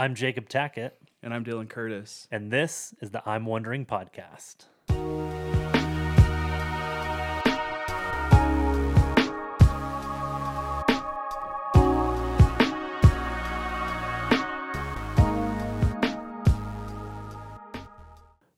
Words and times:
I'm 0.00 0.14
Jacob 0.14 0.48
Tackett, 0.48 0.92
And 1.22 1.34
I'm 1.34 1.44
Dylan 1.44 1.68
Curtis. 1.68 2.26
and 2.30 2.50
this 2.50 2.94
is 3.02 3.10
the 3.10 3.22
I'm 3.28 3.44
Wondering 3.44 3.84
podcast. 3.84 4.64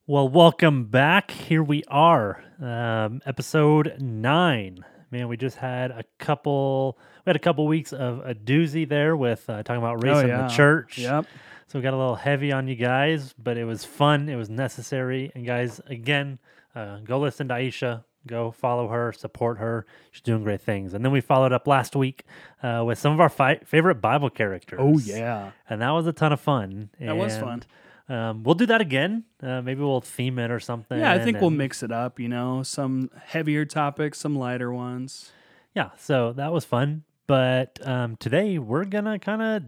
Well, 0.07 0.29
welcome 0.29 0.85
back. 0.85 1.33
Here 1.33 1.65
we 1.65 1.83
are, 1.89 2.45
um, 2.61 3.21
episode 3.27 3.97
nine. 3.99 4.85
Man, 5.13 5.29
we 5.29 5.37
just 5.37 5.59
had 5.59 5.91
a 5.91 6.05
couple. 6.19 6.99
We 7.25 7.31
had 7.31 7.37
a 7.37 7.39
couple 7.39 7.67
weeks 7.67 7.93
of 7.93 8.21
a 8.27 8.35
doozy 8.35 8.89
there 8.89 9.15
with 9.17 9.49
uh, 9.49 9.63
talking 9.63 9.83
about 9.83 10.03
race 10.03 10.23
in 10.23 10.29
the 10.29 10.49
church. 10.49 10.99
Yep. 10.99 11.27
So 11.69 11.79
we 11.79 11.82
got 11.82 11.95
a 11.95 11.96
little 11.96 12.17
heavy 12.17 12.50
on 12.50 12.67
you 12.67 12.75
guys, 12.75 13.35
but 13.39 13.57
it 13.57 13.64
was 13.64 13.85
fun. 13.85 14.29
It 14.29 14.36
was 14.36 14.49
necessary. 14.50 15.31
And 15.35 15.46
guys, 15.46 15.81
again, 15.86 16.39
uh, 16.75 16.99
go 17.00 17.19
listen 17.21 17.49
to 17.49 17.55
Aisha. 17.55 18.05
Go 18.27 18.50
follow 18.53 18.89
her, 18.89 19.13
support 19.13 19.59
her. 19.59 19.85
She's 20.13 20.22
doing 20.22 20.45
great 20.45 20.61
things. 20.61 20.95
And 20.95 21.05
then 21.05 21.13
we 21.13 21.21
followed 21.21 21.53
up 21.53 21.67
last 21.67 21.97
week 21.97 22.25
uh, 22.63 22.83
with 22.86 22.99
some 22.99 23.13
of 23.13 23.21
our 23.21 23.29
fi- 23.29 23.61
favorite 23.64 23.97
Bible 23.97 24.31
characters. 24.31 24.79
Oh 24.81 24.99
yeah. 24.99 25.50
and 25.69 25.83
that 25.83 25.91
was 25.91 26.07
a 26.07 26.13
ton 26.13 26.33
of 26.33 26.41
fun. 26.41 26.91
That 27.00 27.17
was 27.17 27.36
fun. 27.36 27.64
And, 28.12 28.21
Um, 28.21 28.43
we'll 28.43 28.54
do 28.54 28.66
that 28.66 28.80
again. 28.80 29.25
Uh, 29.43 29.62
maybe 29.62 29.80
we'll 29.80 30.00
theme 30.00 30.39
it 30.39 30.50
or 30.50 30.61
something. 30.61 30.98
Yeah, 30.98 31.12
I 31.12 31.18
think 31.18 31.40
we'll 31.40 31.50
mix 31.50 31.82
it 31.82 31.90
up, 31.90 32.20
you 32.20 32.28
know, 32.28 32.62
some 32.62 33.11
heavier 33.25 33.64
topics, 33.64 34.19
some 34.20 34.36
lighter 34.36 34.72
ones. 34.72 35.33
yeah 35.75 35.91
so 35.97 36.33
that 36.34 36.52
was 36.52 36.64
fun 36.66 37.02
but 37.27 37.78
um, 37.86 38.16
today 38.16 38.58
we're 38.58 38.84
gonna 38.84 39.19
kind 39.19 39.41
of 39.41 39.62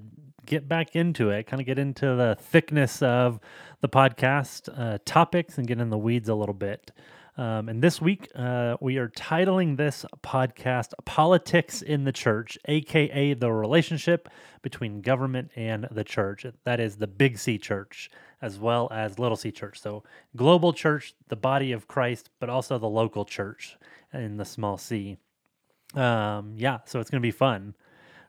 get 0.45 0.69
back 0.69 0.95
into 0.95 1.31
it 1.31 1.47
kind 1.47 1.61
of 1.61 1.67
get 1.67 1.79
into 1.79 2.05
the 2.15 2.37
thickness 2.39 3.01
of 3.01 3.41
the 3.81 3.89
podcast 3.89 4.69
uh, 4.79 4.99
topics 5.07 5.57
and 5.57 5.67
get 5.67 5.79
in 5.81 5.89
the 5.89 5.97
weeds 5.97 6.29
a 6.29 6.35
little 6.35 6.55
bit 6.55 6.91
um, 7.37 7.69
and 7.69 7.83
this 7.83 8.01
week 8.01 8.29
uh, 8.35 8.77
we 8.81 8.97
are 8.99 9.09
titling 9.09 9.77
this 9.77 10.05
podcast 10.23 10.93
politics 11.05 11.83
in 11.83 12.05
the 12.05 12.13
church 12.13 12.57
aka 12.67 13.35
the 13.35 13.53
relationship 13.53 14.29
between 14.63 15.01
government 15.01 15.51
and 15.57 15.89
the 15.91 16.05
church. 16.05 16.47
That 16.65 16.81
is 16.81 16.97
the 16.97 17.07
big 17.07 17.39
c 17.39 17.59
church 17.59 18.11
as 18.41 18.59
well 18.59 18.89
as 18.93 19.19
little 19.19 19.37
c 19.37 19.51
church. 19.51 19.81
So 19.81 20.05
global 20.37 20.73
church 20.73 21.15
the 21.29 21.37
body 21.37 21.73
of 21.73 21.89
christ 21.89 22.31
but 22.39 22.49
also 22.49 22.79
the 22.79 22.89
local 22.89 23.25
church 23.25 23.77
in 24.13 24.37
the 24.37 24.45
small 24.45 24.79
c. 24.79 25.19
Um, 25.95 26.55
yeah, 26.57 26.79
so 26.87 27.01
it's 27.01 27.11
going 27.11 27.21
to 27.21 27.27
be 27.27 27.31
fun. 27.31 27.75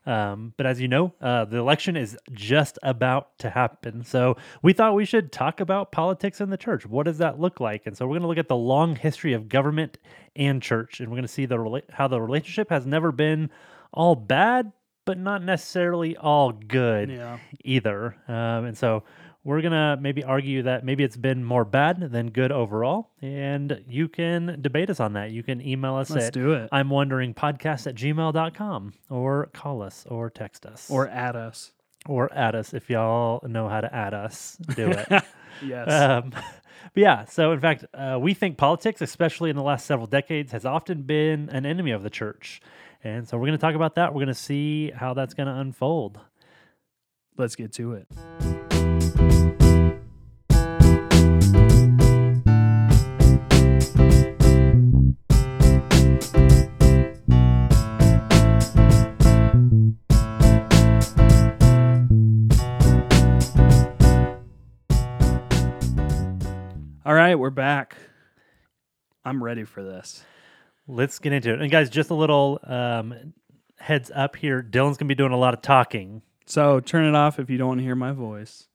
Um, 0.06 0.52
but 0.56 0.66
as 0.66 0.80
you 0.80 0.86
know, 0.88 1.12
uh, 1.20 1.44
the 1.46 1.56
election 1.56 1.96
is 1.96 2.16
just 2.32 2.78
about 2.82 3.36
to 3.40 3.50
happen. 3.50 4.04
So 4.04 4.36
we 4.62 4.72
thought 4.72 4.94
we 4.94 5.04
should 5.04 5.32
talk 5.32 5.60
about 5.60 5.90
politics 5.92 6.40
in 6.40 6.50
the 6.50 6.56
church. 6.56 6.86
What 6.86 7.06
does 7.06 7.18
that 7.18 7.40
look 7.40 7.58
like? 7.60 7.86
And 7.86 7.96
so 7.96 8.06
we're 8.06 8.12
going 8.12 8.22
to 8.22 8.28
look 8.28 8.38
at 8.38 8.48
the 8.48 8.56
long 8.56 8.94
history 8.96 9.32
of 9.32 9.48
government 9.48 9.98
and 10.36 10.62
church, 10.62 11.00
and 11.00 11.08
we're 11.08 11.16
going 11.16 11.22
to 11.22 11.28
see 11.28 11.46
the 11.46 11.82
how 11.90 12.06
the 12.08 12.20
relationship 12.20 12.70
has 12.70 12.86
never 12.86 13.10
been 13.10 13.50
all 13.92 14.14
bad, 14.14 14.72
but 15.04 15.18
not 15.18 15.42
necessarily 15.42 16.16
all 16.16 16.52
good 16.52 17.10
Yeah. 17.10 17.38
either. 17.64 18.16
Um, 18.28 18.66
and 18.66 18.78
so 18.78 19.02
we're 19.46 19.60
going 19.60 19.72
to 19.72 19.96
maybe 20.02 20.24
argue 20.24 20.64
that 20.64 20.84
maybe 20.84 21.04
it's 21.04 21.16
been 21.16 21.44
more 21.44 21.64
bad 21.64 22.00
than 22.10 22.30
good 22.30 22.50
overall. 22.50 23.10
And 23.22 23.80
you 23.88 24.08
can 24.08 24.58
debate 24.60 24.90
us 24.90 24.98
on 24.98 25.12
that. 25.12 25.30
You 25.30 25.44
can 25.44 25.60
email 25.64 25.94
us 25.94 26.10
Let's 26.10 26.26
at 26.26 26.32
do 26.32 26.52
it. 26.54 26.68
I'm 26.72 26.90
wondering 26.90 27.32
podcast 27.32 27.86
at 27.86 27.94
gmail.com 27.94 28.92
or 29.08 29.46
call 29.52 29.82
us 29.82 30.04
or 30.10 30.30
text 30.30 30.66
us 30.66 30.90
Or 30.90 31.06
add 31.08 31.36
us. 31.36 31.70
or 32.08 32.28
add 32.32 32.56
us 32.56 32.74
if 32.74 32.90
y'all 32.90 33.40
know 33.48 33.68
how 33.68 33.80
to 33.80 33.94
add 33.94 34.14
us. 34.14 34.56
Do 34.74 34.88
it. 34.90 35.08
Yes. 35.64 35.90
um, 35.90 36.30
but 36.32 36.42
yeah, 36.96 37.24
so 37.24 37.52
in 37.52 37.60
fact, 37.60 37.86
uh, 37.94 38.18
we 38.20 38.34
think 38.34 38.58
politics, 38.58 39.00
especially 39.00 39.48
in 39.48 39.56
the 39.56 39.62
last 39.62 39.86
several 39.86 40.06
decades, 40.06 40.52
has 40.52 40.66
often 40.66 41.00
been 41.02 41.48
an 41.48 41.64
enemy 41.64 41.92
of 41.92 42.02
the 42.02 42.10
church. 42.10 42.60
And 43.02 43.26
so 43.26 43.38
we're 43.38 43.46
going 43.46 43.56
to 43.58 43.62
talk 43.62 43.74
about 43.74 43.94
that. 43.94 44.12
We're 44.12 44.24
going 44.24 44.26
to 44.26 44.34
see 44.34 44.90
how 44.90 45.14
that's 45.14 45.32
going 45.32 45.46
to 45.46 45.54
unfold. 45.54 46.20
Let's 47.38 47.56
get 47.56 47.72
to 47.74 47.92
it. 47.94 48.65
All 67.06 67.14
right, 67.14 67.36
we're 67.36 67.50
back. 67.50 67.96
I'm 69.24 69.40
ready 69.40 69.62
for 69.62 69.84
this. 69.84 70.24
Let's 70.88 71.20
get 71.20 71.32
into 71.32 71.52
it. 71.52 71.60
And 71.60 71.70
guys, 71.70 71.88
just 71.88 72.10
a 72.10 72.14
little 72.14 72.58
um, 72.64 73.32
heads 73.78 74.10
up 74.12 74.34
here. 74.34 74.60
Dylan's 74.60 74.96
going 74.96 75.06
to 75.06 75.14
be 75.14 75.14
doing 75.14 75.30
a 75.30 75.36
lot 75.36 75.54
of 75.54 75.62
talking. 75.62 76.22
So 76.46 76.80
turn 76.80 77.04
it 77.04 77.14
off 77.14 77.38
if 77.38 77.48
you 77.48 77.58
don't 77.58 77.68
want 77.68 77.78
to 77.78 77.84
hear 77.84 77.94
my 77.94 78.10
voice. 78.10 78.66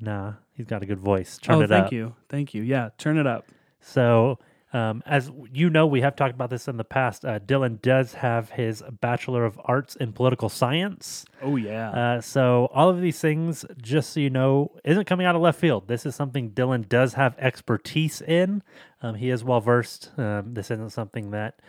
Nah, 0.00 0.34
he's 0.54 0.66
got 0.66 0.82
a 0.82 0.86
good 0.86 1.00
voice. 1.00 1.38
Turn 1.38 1.56
oh, 1.56 1.60
it 1.60 1.68
thank 1.68 1.72
up. 1.72 1.84
Thank 1.84 1.92
you. 1.92 2.14
Thank 2.28 2.54
you. 2.54 2.62
Yeah, 2.62 2.90
turn 2.98 3.18
it 3.18 3.26
up. 3.26 3.46
So, 3.80 4.38
um, 4.72 5.02
as 5.06 5.30
you 5.52 5.70
know, 5.70 5.86
we 5.86 6.02
have 6.02 6.14
talked 6.14 6.34
about 6.34 6.50
this 6.50 6.68
in 6.68 6.76
the 6.76 6.84
past. 6.84 7.24
Uh, 7.24 7.38
Dylan 7.38 7.80
does 7.80 8.14
have 8.14 8.50
his 8.50 8.82
Bachelor 9.00 9.44
of 9.44 9.58
Arts 9.64 9.96
in 9.96 10.12
Political 10.12 10.50
Science. 10.50 11.24
Oh, 11.42 11.56
yeah. 11.56 11.90
Uh, 11.90 12.20
so, 12.20 12.68
all 12.72 12.90
of 12.90 13.00
these 13.00 13.18
things, 13.18 13.64
just 13.80 14.12
so 14.12 14.20
you 14.20 14.30
know, 14.30 14.72
isn't 14.84 15.06
coming 15.06 15.26
out 15.26 15.34
of 15.34 15.40
left 15.40 15.58
field. 15.58 15.88
This 15.88 16.04
is 16.04 16.14
something 16.14 16.50
Dylan 16.50 16.88
does 16.88 17.14
have 17.14 17.34
expertise 17.38 18.20
in. 18.20 18.62
Um, 19.02 19.14
he 19.14 19.30
is 19.30 19.42
well 19.42 19.60
versed. 19.60 20.10
Um, 20.18 20.54
this 20.54 20.70
isn't 20.70 20.92
something 20.92 21.30
that 21.30 21.60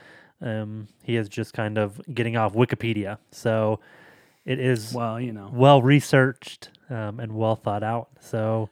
um, 0.42 0.88
he 1.04 1.16
is 1.16 1.30
just 1.30 1.54
kind 1.54 1.78
of 1.78 2.02
getting 2.14 2.38
off 2.38 2.54
Wikipedia. 2.54 3.18
So, 3.32 3.80
it 4.46 4.60
is 4.60 4.94
well, 4.94 5.20
you 5.20 5.32
know. 5.32 5.50
well 5.54 5.82
researched 5.82 6.70
um, 6.90 7.20
and 7.20 7.34
well 7.36 7.56
thought 7.56 7.84
out. 7.84 8.10
So, 8.22 8.70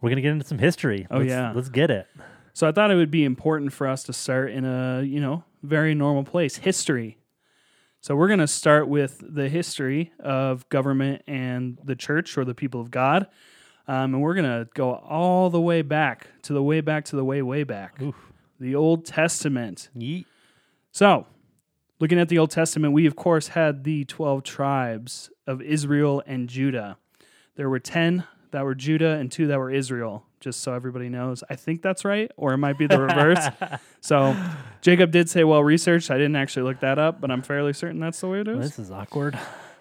we're 0.00 0.10
gonna 0.10 0.20
get 0.22 0.32
into 0.32 0.46
some 0.46 0.58
history. 0.58 1.06
Oh, 1.10 1.18
Let's- 1.18 1.30
yeah. 1.30 1.52
let's 1.54 1.68
get 1.68 1.90
it. 1.90 2.06
So 2.52 2.66
I 2.68 2.72
thought 2.72 2.90
it 2.90 2.96
would 2.96 3.10
be 3.12 3.24
important 3.24 3.72
for 3.72 3.86
us 3.86 4.02
to 4.04 4.12
start 4.12 4.50
in 4.50 4.64
a, 4.64 5.02
you 5.02 5.20
know, 5.20 5.44
very 5.62 5.94
normal 5.94 6.24
place, 6.24 6.56
history. 6.56 7.18
So 8.00 8.16
we're 8.16 8.26
going 8.26 8.40
to 8.40 8.48
start 8.48 8.88
with 8.88 9.22
the 9.28 9.48
history 9.48 10.12
of 10.18 10.68
government 10.68 11.22
and 11.28 11.78
the 11.84 11.94
church 11.94 12.36
or 12.36 12.44
the 12.44 12.54
people 12.56 12.80
of 12.80 12.90
God. 12.90 13.28
Um, 13.86 14.14
and 14.14 14.20
we're 14.22 14.34
going 14.34 14.44
to 14.44 14.68
go 14.74 14.92
all 14.94 15.50
the 15.50 15.60
way 15.60 15.82
back 15.82 16.26
to 16.42 16.52
the 16.52 16.62
way 16.62 16.80
back 16.80 17.04
to 17.06 17.16
the 17.16 17.24
way, 17.24 17.42
way 17.42 17.62
back. 17.62 18.00
Oof. 18.02 18.16
The 18.58 18.74
Old 18.74 19.04
Testament. 19.06 19.88
Yeet. 19.96 20.24
So, 20.90 21.26
looking 22.00 22.18
at 22.18 22.28
the 22.28 22.38
Old 22.38 22.50
Testament, 22.50 22.92
we 22.92 23.06
of 23.06 23.16
course 23.16 23.48
had 23.48 23.84
the 23.84 24.04
12 24.04 24.42
tribes 24.42 25.30
of 25.46 25.62
Israel 25.62 26.22
and 26.26 26.48
Judah. 26.48 26.96
There 27.56 27.68
were 27.68 27.80
10 27.80 28.24
that 28.50 28.64
were 28.64 28.74
Judah 28.74 29.12
and 29.12 29.30
2 29.30 29.48
that 29.48 29.58
were 29.58 29.70
Israel, 29.70 30.24
just 30.40 30.60
so 30.60 30.72
everybody 30.72 31.08
knows. 31.08 31.42
I 31.50 31.56
think 31.56 31.82
that's 31.82 32.04
right, 32.04 32.30
or 32.36 32.52
it 32.52 32.58
might 32.58 32.78
be 32.78 32.86
the 32.86 33.00
reverse. 33.00 33.44
so, 34.00 34.36
Jacob 34.80 35.10
did 35.10 35.28
say 35.28 35.44
well 35.44 35.62
researched. 35.62 36.10
I 36.10 36.16
didn't 36.16 36.36
actually 36.36 36.62
look 36.62 36.80
that 36.80 36.98
up, 36.98 37.20
but 37.20 37.30
I'm 37.30 37.42
fairly 37.42 37.72
certain 37.72 38.00
that's 38.00 38.20
the 38.20 38.28
way 38.28 38.40
it 38.40 38.48
is. 38.48 38.58
This 38.58 38.78
is 38.78 38.90
awkward. 38.90 39.38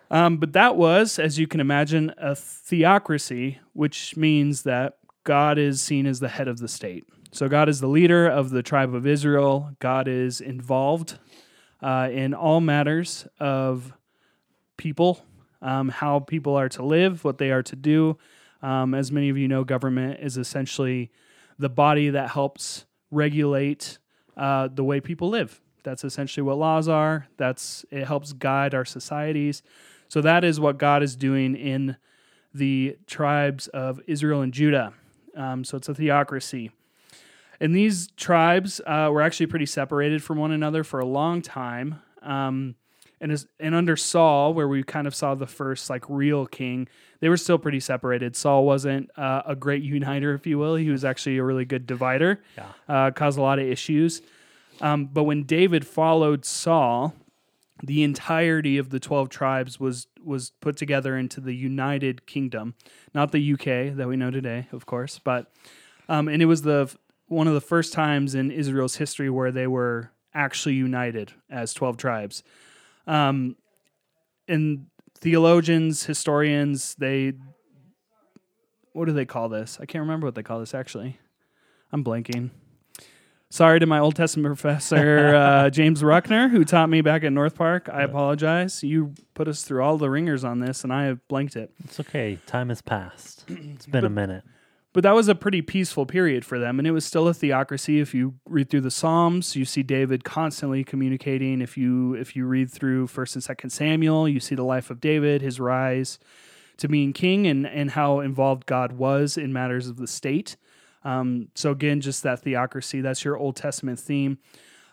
Um, 0.10 0.38
but 0.38 0.54
that 0.54 0.76
was, 0.76 1.20
as 1.20 1.38
you 1.38 1.48
can 1.48 1.60
imagine, 1.60 2.14
a 2.18 2.36
theocracy, 2.36 3.60
which 3.74 4.16
means 4.16 4.64
that 4.64 4.98
God 5.24 5.58
is 5.58 5.82
seen 5.82 6.06
as 6.06 6.20
the 6.20 6.30
head 6.30 6.48
of 6.48 6.60
the 6.60 6.68
state. 6.68 7.06
So 7.32 7.50
God 7.50 7.68
is 7.68 7.82
the 7.82 7.88
leader 7.88 8.26
of 8.26 8.52
the 8.52 8.64
tribe 8.64 8.96
of 8.96 9.06
Israel. 9.06 9.72
God 9.80 10.08
is 10.08 10.40
involved 10.40 11.20
uh, 11.82 12.10
in 12.12 12.34
all 12.34 12.62
matters 12.62 13.28
of 13.40 13.94
people, 14.78 15.24
um, 15.62 15.90
how 15.90 16.20
people 16.20 16.56
are 16.56 16.70
to 16.70 16.84
live, 16.84 17.24
what 17.24 17.38
they 17.38 17.52
are 17.52 17.64
to 17.64 17.76
do. 17.76 18.18
Um, 18.62 18.94
as 18.94 19.12
many 19.12 19.30
of 19.30 19.38
you 19.38 19.48
know, 19.48 19.64
government 19.64 20.20
is 20.22 20.38
essentially 20.38 21.12
the 21.60 21.70
body 21.70 22.10
that 22.10 22.32
helps 22.32 22.86
regulate 23.12 23.98
uh, 24.36 24.70
the 24.74 24.84
way 24.84 25.00
people 25.00 25.30
live. 25.30 25.62
That's 25.84 26.04
essentially 26.04 26.44
what 26.44 26.58
laws 26.58 26.88
are. 26.88 27.28
That's 27.38 27.86
it 27.92 28.06
helps 28.06 28.34
guide 28.34 28.74
our 28.76 28.86
societies. 28.86 29.64
So 30.10 30.22
that 30.22 30.44
is 30.44 30.60
what 30.60 30.78
God 30.78 31.04
is 31.04 31.16
doing 31.16 31.56
in 31.56 31.98
the 32.54 32.98
tribes 33.08 33.68
of 33.68 34.02
Israel 34.08 34.42
and 34.42 34.54
Judah. 34.54 34.94
Um, 35.36 35.64
so 35.64 35.78
it's 35.78 35.90
a 35.90 35.94
theocracy. 35.94 36.72
And 37.60 37.76
these 37.76 38.08
tribes 38.18 38.80
uh, 38.86 39.10
were 39.12 39.22
actually 39.22 39.48
pretty 39.48 39.66
separated 39.66 40.24
from 40.24 40.38
one 40.38 40.52
another 40.52 40.84
for 40.84 41.00
a 41.00 41.06
long 41.06 41.42
time. 41.42 42.02
Um, 42.22 42.76
and 43.20 43.32
as, 43.32 43.48
and 43.60 43.74
under 43.74 43.96
Saul, 43.96 44.54
where 44.54 44.68
we 44.68 44.84
kind 44.84 45.08
of 45.08 45.16
saw 45.16 45.34
the 45.34 45.48
first 45.48 45.90
like 45.90 46.04
real 46.08 46.46
king, 46.46 46.88
they 47.20 47.30
were 47.30 47.38
still 47.38 47.58
pretty 47.58 47.80
separated. 47.80 48.36
Saul 48.36 48.66
wasn't 48.66 49.10
uh, 49.18 49.42
a 49.46 49.56
great 49.56 49.82
uniter, 49.82 50.36
if 50.36 50.46
you 50.46 50.60
will. 50.60 50.76
He 50.76 50.90
was 50.90 51.04
actually 51.04 51.38
a 51.38 51.44
really 51.44 51.66
good 51.66 51.88
divider. 51.88 52.42
Yeah. 52.56 52.66
Uh, 52.88 53.12
caused 53.12 53.40
a 53.40 53.42
lot 53.42 53.58
of 53.58 53.66
issues. 53.66 54.22
Um, 54.82 55.06
but 55.06 55.24
when 55.24 55.44
David 55.44 55.88
followed 55.88 56.46
Saul, 56.46 57.16
the 57.84 58.04
entirety 58.04 58.78
of 58.78 58.90
the 58.90 59.00
12 59.00 59.30
tribes 59.30 59.80
was 59.80 60.08
was 60.24 60.52
put 60.60 60.76
together 60.76 61.18
into 61.18 61.40
the 61.40 61.54
United 61.54 62.26
Kingdom, 62.26 62.76
not 63.14 63.32
the 63.32 63.54
UK 63.54 63.96
that 63.96 64.08
we 64.10 64.18
know 64.18 64.30
today, 64.30 64.68
of 64.74 64.86
course, 64.86 65.20
but 65.20 65.52
um, 66.10 66.28
and 66.28 66.42
it 66.42 66.46
was 66.46 66.64
the 66.64 66.94
one 67.28 67.48
of 67.48 67.54
the 67.54 67.62
first 67.62 67.94
times 67.94 68.36
in 68.36 68.52
Israel's 68.52 68.96
history 68.96 69.30
where 69.30 69.52
they 69.52 69.68
were 69.68 70.12
actually 70.34 70.76
united 70.76 71.34
as 71.50 71.74
12 71.74 71.98
tribes. 71.98 72.44
Um, 73.06 73.56
and 74.48 74.88
theologians, 75.20 76.06
historians, 76.06 76.96
they 76.96 77.34
what 78.94 79.06
do 79.06 79.12
they 79.12 79.26
call 79.26 79.48
this? 79.48 79.78
I 79.80 79.86
can't 79.86 80.02
remember 80.02 80.26
what 80.26 80.34
they 80.34 80.44
call 80.44 80.60
this 80.60 80.74
actually. 80.74 81.20
I'm 81.92 82.04
blanking. 82.04 82.50
Sorry 83.50 83.80
to 83.80 83.86
my 83.86 84.00
Old 84.00 84.16
Testament 84.16 84.48
professor, 84.60 85.36
uh, 85.36 85.70
James 85.70 86.02
Ruckner, 86.04 86.50
who 86.50 86.66
taught 86.66 86.90
me 86.90 87.02
back 87.02 87.24
at 87.24 87.32
North 87.32 87.56
Park. 87.56 87.90
I 87.92 88.02
apologize. 88.02 88.84
You 88.84 89.14
put 89.36 89.48
us 89.48 89.64
through 89.64 89.84
all 89.84 89.98
the 89.98 90.10
ringers 90.10 90.44
on 90.44 90.60
this, 90.60 90.84
and 90.84 90.92
I 90.92 91.06
have 91.06 91.26
blanked 91.30 91.56
it. 91.56 91.72
It's 91.86 92.00
okay. 92.00 92.40
Time 92.46 92.70
has 92.70 92.82
passed. 92.82 93.46
It's 93.48 93.86
been 93.88 94.04
a 94.04 94.10
minute. 94.10 94.44
But 94.98 95.04
that 95.04 95.14
was 95.14 95.28
a 95.28 95.36
pretty 95.36 95.62
peaceful 95.62 96.08
period 96.08 96.44
for 96.44 96.58
them, 96.58 96.80
and 96.80 96.88
it 96.88 96.92
was 96.92 97.06
still 97.06 97.28
a 97.28 97.34
theocracy. 97.36 98.00
If 98.00 98.16
you 98.16 98.34
read 98.48 98.72
through 98.72 98.82
the 98.82 98.90
Psalms, 98.90 99.56
you 99.56 99.64
see 99.64 99.84
David 99.84 100.24
constantly 100.24 100.84
communicating. 100.84 101.62
If 101.62 101.78
you 101.78 102.16
if 102.16 102.36
you 102.36 102.48
read 102.48 102.72
through 102.72 103.06
First 103.06 103.36
and 103.36 103.44
Second 103.44 103.70
Samuel, 103.70 104.28
you 104.28 104.40
see 104.40 104.56
the 104.56 104.64
life 104.64 104.90
of 104.90 105.00
David, 105.00 105.44
his 105.44 105.60
rise 105.60 106.18
to 106.78 106.88
being 106.88 107.14
king, 107.14 107.46
and 107.46 107.68
and 107.68 107.92
how 107.92 108.22
involved 108.22 108.66
God 108.66 108.94
was 108.94 109.38
in 109.38 109.54
matters 109.54 109.88
of 109.88 109.98
the 109.98 110.08
state. 110.08 110.58
Um, 111.04 111.50
so 111.54 111.70
again, 111.70 112.02
just 112.02 112.24
that 112.24 112.42
theocracy. 112.42 113.00
That's 113.00 113.24
your 113.24 113.38
Old 113.38 113.56
Testament 113.56 114.00
theme. 114.00 114.40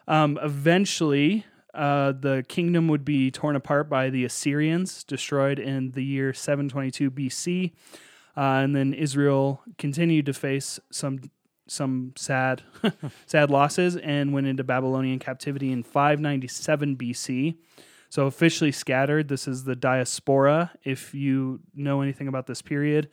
Um, 0.06 0.39
eventually, 0.43 1.47
uh, 1.73 2.12
the 2.12 2.45
kingdom 2.47 2.89
would 2.89 3.06
be 3.06 3.31
torn 3.31 3.56
apart 3.56 3.89
by 3.89 4.11
the 4.11 4.27
Assyrians, 4.27 5.03
destroyed 5.03 5.59
in 5.59 5.93
the 5.93 6.05
year 6.05 6.35
722 6.35 7.11
BC, 7.11 7.73
uh, 8.36 8.62
and 8.62 8.75
then 8.75 8.92
Israel 8.94 9.62
continued 9.78 10.26
to 10.26 10.32
face 10.32 10.81
some 10.90 11.20
some 11.66 12.12
sad 12.16 12.62
sad 13.26 13.50
losses 13.50 13.96
and 13.96 14.32
went 14.32 14.46
into 14.46 14.62
Babylonian 14.62 15.19
captivity 15.19 15.72
in 15.72 15.82
597 15.82 16.96
BC. 16.96 17.56
So 18.10 18.26
officially 18.26 18.70
scattered. 18.70 19.28
This 19.28 19.48
is 19.48 19.64
the 19.64 19.75
diaspora. 19.75 20.72
If 20.84 21.14
you 21.14 21.60
know 21.75 22.00
anything 22.00 22.28
about 22.28 22.46
this 22.46 22.62
period, 22.62 23.08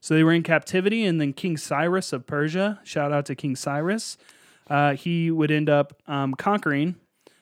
so 0.00 0.14
they 0.14 0.22
were 0.22 0.32
in 0.32 0.44
captivity, 0.44 1.04
and 1.04 1.20
then 1.20 1.32
King 1.32 1.56
Cyrus 1.56 2.12
of 2.12 2.26
Persia, 2.26 2.78
shout 2.84 3.12
out 3.12 3.26
to 3.26 3.34
King 3.34 3.56
Cyrus, 3.56 4.16
uh, 4.68 4.94
he 4.94 5.32
would 5.32 5.50
end 5.50 5.68
up 5.68 6.00
um, 6.06 6.34
conquering 6.34 6.94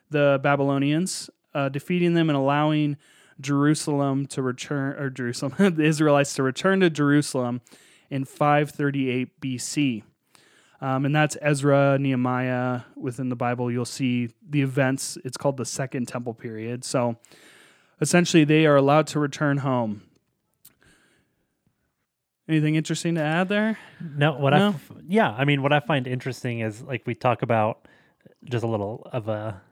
the 0.09 0.41
Babylonians, 0.43 1.29
uh, 1.55 1.69
defeating 1.69 2.15
them 2.15 2.31
and 2.31 2.37
allowing 2.37 2.97
Jerusalem 3.41 4.27
to 4.27 4.43
return, 4.43 4.97
or 4.99 5.11
Jerusalem, 5.11 5.55
the 5.77 5.85
Israelites 5.85 6.35
to 6.35 6.43
return 6.43 6.81
to 6.81 6.91
Jerusalem 6.91 7.61
in 8.11 8.25
538 8.25 9.41
BC. 9.41 10.03
Um, 10.81 11.07
and 11.07 11.15
that's 11.15 11.37
Ezra, 11.41 11.99
Nehemiah. 11.99 12.83
Within 12.97 13.29
the 13.29 13.37
Bible, 13.37 13.71
you'll 13.71 13.85
see 13.85 14.31
the 14.49 14.63
events. 14.63 15.17
It's 15.25 15.37
called 15.37 15.57
the 15.57 15.65
Second 15.65 16.09
Temple 16.09 16.35
period. 16.35 16.85
So 16.85 17.17
essentially, 18.01 18.45
they 18.45 18.67
are 18.67 18.77
allowed 18.77 19.07
to 19.09 19.21
return 19.21 19.59
home. 19.59 20.03
Anything 22.47 22.75
interesting 22.75 23.15
to 23.15 23.23
add 23.23 23.49
there? 23.49 23.79
No, 24.01 24.35
what 24.35 24.51
No? 24.51 24.75
I 24.91 25.01
yeah, 25.09 25.31
I 25.31 25.47
mean, 25.47 25.63
what 25.63 25.73
I 25.73 25.81
find 25.81 26.07
interesting 26.07 26.61
is 26.61 26.83
like 26.83 27.07
we 27.07 27.15
talk 27.15 27.41
about 27.41 27.89
just 28.45 28.63
a 28.63 28.67
little 28.67 29.09
of 29.11 29.29
a 29.29 29.63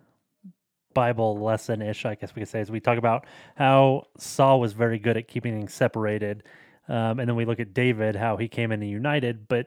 Bible 0.95 1.39
lesson 1.39 1.83
ish, 1.83 2.05
I 2.05 2.15
guess 2.15 2.35
we 2.35 2.41
could 2.41 2.49
say, 2.49 2.61
is 2.61 2.71
we 2.71 2.81
talk 2.81 2.99
about 2.99 3.27
how 3.57 4.07
Saul 4.19 4.61
was 4.61 4.73
very 4.73 4.99
good 4.99 5.17
at 5.17 5.29
keeping 5.29 5.59
things 5.59 5.75
separated, 5.75 6.43
um, 6.89 7.19
and 7.21 7.29
then 7.29 7.37
we 7.37 7.45
look 7.45 7.61
at 7.61 7.75
David, 7.75 8.17
how 8.17 8.37
he 8.37 8.49
came 8.49 8.73
in 8.73 8.83
and 8.83 8.91
united, 8.91 9.49
but 9.49 9.67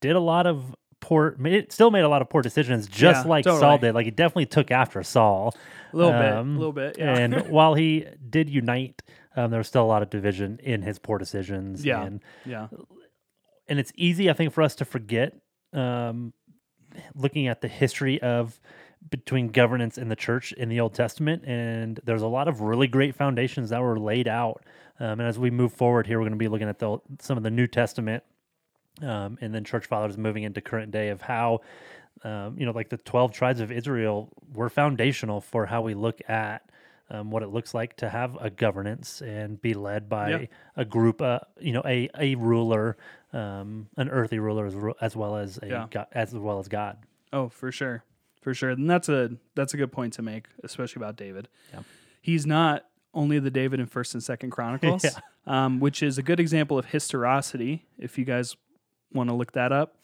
did 0.00 0.16
a 0.16 0.20
lot 0.20 0.46
of 0.46 0.74
poor, 1.00 1.34
made, 1.38 1.70
still 1.72 1.90
made 1.90 2.00
a 2.02 2.08
lot 2.08 2.22
of 2.22 2.28
poor 2.30 2.40
decisions, 2.42 2.86
just 2.86 3.24
Yeah, 3.24 3.30
like 3.30 3.44
Saul 3.44 3.78
did. 3.78 3.94
Like 3.94 4.06
he 4.06 4.10
definitely 4.10 4.46
took 4.46 4.70
after 4.70 5.02
Saul. 5.02 5.54
A 5.92 5.96
little 5.96 6.12
bit, 6.12 6.32
a 6.32 6.38
Um, 6.38 6.56
little 6.56 6.72
bit. 6.72 6.96
Yeah. 6.98 7.16
And 7.16 7.48
while 7.48 7.74
he 7.74 8.06
did 8.30 8.48
unite, 8.48 9.02
um, 9.36 9.50
there 9.50 9.58
was 9.58 9.68
still 9.68 9.82
a 9.82 9.86
lot 9.86 10.02
of 10.02 10.10
division 10.10 10.58
in 10.62 10.82
his 10.82 10.98
poor 10.98 11.18
decisions. 11.18 11.84
Yeah. 11.84 12.02
And 12.02 12.20
yeah. 12.46 12.68
and 13.68 13.78
it's 13.78 13.92
easy, 13.96 14.30
I 14.30 14.32
think, 14.32 14.52
for 14.52 14.62
us 14.62 14.74
to 14.76 14.84
forget 14.84 15.34
um, 15.72 16.32
looking 17.14 17.48
at 17.48 17.60
the 17.60 17.68
history 17.68 18.20
of 18.22 18.58
between 19.10 19.48
governance 19.48 19.98
in 19.98 20.08
the 20.08 20.16
church 20.16 20.52
in 20.52 20.68
the 20.68 20.80
Old 20.80 20.94
Testament. 20.94 21.44
And 21.44 22.00
there's 22.04 22.22
a 22.22 22.26
lot 22.28 22.48
of 22.48 22.60
really 22.62 22.86
great 22.86 23.14
foundations 23.14 23.70
that 23.70 23.80
were 23.82 23.98
laid 23.98 24.28
out. 24.28 24.62
Um, 25.00 25.20
and 25.20 25.22
as 25.22 25.38
we 25.38 25.50
move 25.50 25.72
forward 25.72 26.06
here, 26.06 26.18
we're 26.18 26.24
going 26.24 26.32
to 26.32 26.38
be 26.38 26.48
looking 26.48 26.68
at 26.68 26.78
the, 26.78 26.98
some 27.20 27.36
of 27.36 27.42
the 27.42 27.50
New 27.50 27.66
Testament 27.66 28.22
um, 29.02 29.38
and 29.40 29.54
then 29.54 29.64
church 29.64 29.86
fathers 29.86 30.16
moving 30.16 30.44
into 30.44 30.60
current 30.60 30.90
day 30.92 31.08
of 31.08 31.20
how, 31.20 31.60
um, 32.22 32.56
you 32.58 32.64
know, 32.64 32.72
like 32.72 32.88
the 32.88 32.96
12 32.98 33.32
tribes 33.32 33.60
of 33.60 33.72
Israel 33.72 34.30
were 34.54 34.68
foundational 34.70 35.40
for 35.40 35.66
how 35.66 35.82
we 35.82 35.94
look 35.94 36.20
at. 36.28 36.62
Um, 37.10 37.30
what 37.30 37.42
it 37.42 37.48
looks 37.48 37.74
like 37.74 37.96
to 37.98 38.08
have 38.08 38.34
a 38.40 38.48
governance 38.48 39.20
and 39.20 39.60
be 39.60 39.74
led 39.74 40.08
by 40.08 40.30
Yeah. 40.30 40.46
a 40.74 40.86
group, 40.86 41.20
uh, 41.20 41.40
you 41.60 41.72
know, 41.74 41.82
a 41.84 42.08
a 42.18 42.34
ruler, 42.36 42.96
um, 43.34 43.88
an 43.98 44.08
earthly 44.08 44.38
ruler 44.38 44.64
as, 44.64 44.74
as 45.02 45.14
well 45.14 45.36
as 45.36 45.58
a 45.62 45.68
Yeah. 45.68 45.86
God, 45.90 46.06
as 46.12 46.34
well 46.34 46.58
as 46.60 46.66
God. 46.66 46.96
Oh, 47.30 47.50
for 47.50 47.70
sure, 47.70 48.02
for 48.44 48.54
sure, 48.54 48.70
and 48.70 48.88
that's 48.88 49.08
a 49.08 49.30
that's 49.56 49.74
a 49.74 49.76
good 49.76 49.90
point 49.90 50.12
to 50.14 50.22
make, 50.22 50.46
especially 50.62 51.00
about 51.00 51.16
David. 51.16 51.48
Yeah. 51.72 51.80
He's 52.20 52.46
not 52.46 52.84
only 53.12 53.38
the 53.38 53.50
David 53.50 53.80
in 53.80 53.86
First 53.86 54.14
and 54.14 54.22
Second 54.22 54.50
Chronicles, 54.50 55.02
Yeah. 55.04 55.10
um, 55.46 55.80
which 55.80 56.02
is 56.02 56.18
a 56.18 56.22
good 56.22 56.38
example 56.40 56.78
of 56.78 56.86
historicity. 56.86 57.86
If 57.98 58.18
you 58.18 58.24
guys 58.24 58.54
want 59.12 59.30
to 59.30 59.34
look 59.34 59.52
that 59.52 59.72
up, 59.72 59.96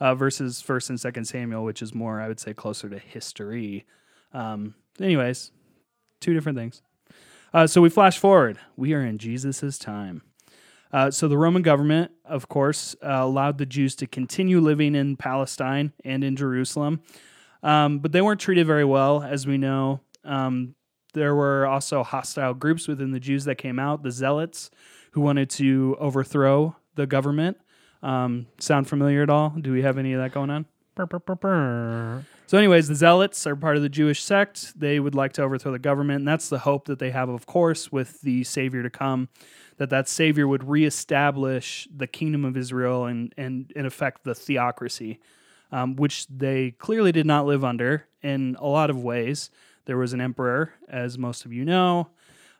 uh, 0.00 0.14
versus 0.14 0.60
First 0.60 0.88
and 0.90 1.00
Second 1.00 1.24
Samuel, 1.24 1.64
which 1.64 1.82
is 1.82 1.94
more, 1.94 2.20
I 2.20 2.28
would 2.28 2.38
say, 2.40 2.54
closer 2.54 2.88
to 2.88 2.98
history. 2.98 3.84
Um, 4.32 4.74
anyways, 5.00 5.50
two 6.20 6.34
different 6.34 6.56
things. 6.58 6.82
Uh, 7.52 7.66
so 7.66 7.80
we 7.80 7.88
flash 7.88 8.18
forward. 8.18 8.58
We 8.76 8.92
are 8.92 9.00
in 9.04 9.18
Jesus's 9.18 9.78
time. 9.78 10.22
Uh, 10.92 11.10
so 11.10 11.28
the 11.28 11.36
Roman 11.38 11.62
government, 11.62 12.10
of 12.24 12.48
course, 12.48 12.94
uh, 13.02 13.08
allowed 13.08 13.58
the 13.58 13.66
Jews 13.66 13.94
to 13.96 14.06
continue 14.06 14.60
living 14.60 14.94
in 14.94 15.16
Palestine 15.16 15.92
and 16.04 16.22
in 16.24 16.36
Jerusalem, 16.36 17.00
um, 17.62 17.98
but 17.98 18.12
they 18.12 18.20
weren't 18.20 18.40
treated 18.40 18.66
very 18.66 18.84
well, 18.84 19.22
as 19.22 19.46
we 19.46 19.58
know. 19.58 20.00
Um, 20.24 20.74
there 21.14 21.34
were 21.34 21.66
also 21.66 22.02
hostile 22.02 22.54
groups 22.54 22.86
within 22.86 23.12
the 23.12 23.20
Jews 23.20 23.44
that 23.44 23.56
came 23.56 23.78
out, 23.78 24.02
the 24.02 24.10
Zealots, 24.10 24.70
who 25.12 25.20
wanted 25.20 25.50
to 25.50 25.96
overthrow 25.98 26.76
the 26.94 27.06
government. 27.06 27.56
Um, 28.02 28.46
sound 28.58 28.88
familiar 28.88 29.22
at 29.22 29.30
all? 29.30 29.50
Do 29.50 29.72
we 29.72 29.82
have 29.82 29.98
any 29.98 30.12
of 30.12 30.20
that 30.20 30.32
going 30.32 30.50
on? 30.50 30.66
Brr, 30.94 31.06
brr, 31.06 31.34
brr. 31.36 32.24
So, 32.46 32.58
anyways, 32.58 32.88
the 32.88 32.94
Zealots 32.94 33.46
are 33.46 33.54
part 33.54 33.76
of 33.76 33.82
the 33.82 33.88
Jewish 33.88 34.22
sect. 34.22 34.78
They 34.78 34.98
would 34.98 35.14
like 35.14 35.32
to 35.34 35.42
overthrow 35.42 35.70
the 35.70 35.78
government, 35.78 36.20
and 36.20 36.28
that's 36.28 36.48
the 36.48 36.60
hope 36.60 36.86
that 36.86 36.98
they 36.98 37.10
have, 37.10 37.28
of 37.28 37.46
course, 37.46 37.92
with 37.92 38.20
the 38.22 38.42
Savior 38.42 38.82
to 38.82 38.90
come, 38.90 39.28
that 39.76 39.90
that 39.90 40.08
Savior 40.08 40.48
would 40.48 40.64
reestablish 40.64 41.86
the 41.94 42.06
kingdom 42.06 42.44
of 42.44 42.56
Israel 42.56 43.04
and, 43.04 43.32
and 43.36 43.70
in 43.76 43.86
effect, 43.86 44.24
the 44.24 44.34
theocracy, 44.34 45.20
um, 45.72 45.96
which 45.96 46.26
they 46.28 46.72
clearly 46.72 47.12
did 47.12 47.26
not 47.26 47.46
live 47.46 47.64
under 47.64 48.06
in 48.22 48.56
a 48.58 48.66
lot 48.66 48.90
of 48.90 49.02
ways. 49.02 49.50
There 49.84 49.96
was 49.96 50.12
an 50.12 50.20
emperor, 50.20 50.74
as 50.88 51.18
most 51.18 51.44
of 51.44 51.52
you 51.52 51.64
know. 51.64 52.08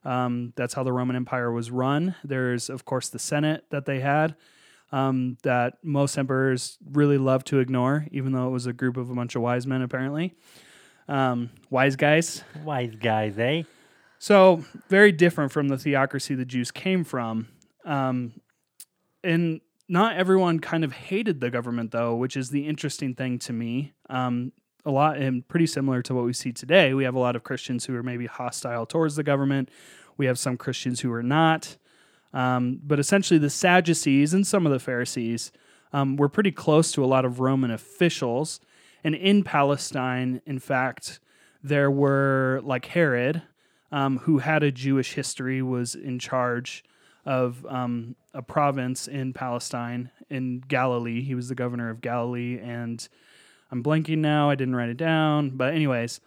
Um, 0.05 0.53
that's 0.57 0.75
how 0.75 0.83
the 0.83 0.93
Roman 0.93 1.17
Empire 1.17 1.53
was 1.53 1.71
run. 1.71 2.15
There's, 2.25 2.71
of 2.71 2.85
course, 2.85 3.09
the 3.09 3.19
Senate 3.19 3.65
that 3.71 3.85
they 3.85 4.01
had 4.01 4.37
um, 4.93 5.37
that 5.43 5.79
most 5.83 6.17
emperors 6.17 6.79
really 6.91 7.19
love 7.19 7.45
to 7.45 7.59
ignore, 7.59 8.07
even 8.11 8.33
though 8.33 8.47
it 8.47 8.51
was 8.51 8.67
a 8.67 8.73
group 8.73 8.97
of 8.97 9.11
a 9.11 9.15
bunch 9.15 9.35
of 9.35 9.43
wise 9.43 9.67
men, 9.67 9.83
apparently. 9.83 10.35
Um, 11.09 11.51
wise 11.71 11.97
guys. 11.97 12.43
Wise 12.65 12.95
guys, 12.95 13.39
eh? 13.39 13.63
So, 14.19 14.65
very 14.89 15.13
different 15.13 15.53
from 15.53 15.69
the 15.69 15.79
theocracy 15.79 16.35
the 16.35 16.45
Jews 16.45 16.71
came 16.71 17.05
from. 17.05 17.49
Um, 17.85 18.33
and 19.23 19.61
not 19.89 20.17
everyone 20.17 20.59
kind 20.61 20.85
of 20.85 20.93
hated 20.93 21.41
the 21.41 21.51
government, 21.51 21.91
though, 21.93 22.15
which 22.15 22.37
is 22.37 22.51
the 22.51 22.67
interesting 22.67 23.15
thing 23.15 23.39
to 23.41 23.53
me. 23.53 23.93
Um, 24.11 24.53
a 24.85 24.91
lot 24.91 25.19
and 25.19 25.47
pretty 25.49 25.67
similar 25.67 26.03
to 26.03 26.15
what 26.15 26.25
we 26.25 26.33
see 26.33 26.53
today. 26.53 26.95
We 26.95 27.05
have 27.05 27.15
a 27.15 27.19
lot 27.19 27.37
of 27.37 27.45
Christians 27.45 27.85
who 27.85 27.95
are 27.97 28.03
maybe 28.03 28.27
hostile 28.27 28.87
towards 28.87 29.17
the 29.17 29.23
government. 29.23 29.71
We 30.17 30.27
have 30.27 30.39
some 30.39 30.57
Christians 30.57 31.01
who 31.01 31.13
are 31.13 31.23
not. 31.23 31.77
Um, 32.33 32.81
but 32.83 32.99
essentially, 32.99 33.39
the 33.39 33.51
Sadducees 33.51 34.35
and 34.35 34.47
some 34.47 34.67
of 34.67 34.73
the 34.73 34.79
Pharisees 34.79 35.53
um, 35.93 36.17
were 36.17 36.29
pretty 36.29 36.53
close 36.53 36.93
to 36.93 37.05
a 37.05 37.07
lot 37.07 37.25
of 37.25 37.41
Roman 37.41 37.71
officials. 37.71 38.61
And 39.03 39.15
in 39.15 39.43
Palestine, 39.43 40.43
in 40.47 40.59
fact, 40.59 41.21
there 41.63 41.91
were 41.91 42.61
like 42.63 42.87
Herod, 42.87 43.43
um, 43.91 44.19
who 44.19 44.39
had 44.39 44.63
a 44.63 44.71
Jewish 44.71 45.15
history, 45.15 45.63
was 45.63 45.95
in 45.95 46.19
charge 46.19 46.85
of 47.29 47.67
um, 47.69 48.17
a 48.33 48.41
province 48.41 49.07
in 49.07 49.35
Palestine 49.35 50.11
in 50.31 50.61
Galilee. 50.67 51.21
He 51.21 51.35
was 51.35 51.51
the 51.51 51.55
governor 51.55 51.91
of 51.91 52.01
Galilee, 52.01 52.59
and 52.59 53.07
I'm 53.71 53.83
blanking 53.85 54.19
now. 54.19 54.49
I 54.49 54.55
didn't 54.55 54.75
write 54.75 54.89
it 54.89 54.97
down, 54.97 55.51
but 55.51 55.75
anyways. 55.75 56.21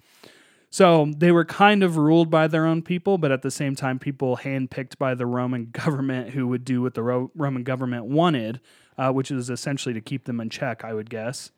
So 0.69 1.11
they 1.17 1.31
were 1.31 1.43
kind 1.43 1.81
of 1.81 1.97
ruled 1.97 2.29
by 2.29 2.47
their 2.47 2.67
own 2.67 2.83
people, 2.83 3.17
but 3.17 3.31
at 3.31 3.41
the 3.41 3.49
same 3.49 3.75
time, 3.75 3.97
people 3.97 4.37
handpicked 4.37 4.99
by 4.99 5.15
the 5.15 5.25
Roman 5.25 5.65
government 5.71 6.29
who 6.29 6.47
would 6.49 6.63
do 6.63 6.83
what 6.83 6.93
the 6.93 7.01
Ro- 7.01 7.31
Roman 7.33 7.63
government 7.63 8.05
wanted, 8.05 8.61
uh, 8.95 9.11
which 9.11 9.31
is 9.31 9.49
essentially 9.49 9.95
to 9.95 10.01
keep 10.01 10.25
them 10.25 10.39
in 10.39 10.51
check, 10.51 10.85
I 10.85 10.93
would 10.93 11.09
guess. 11.09 11.49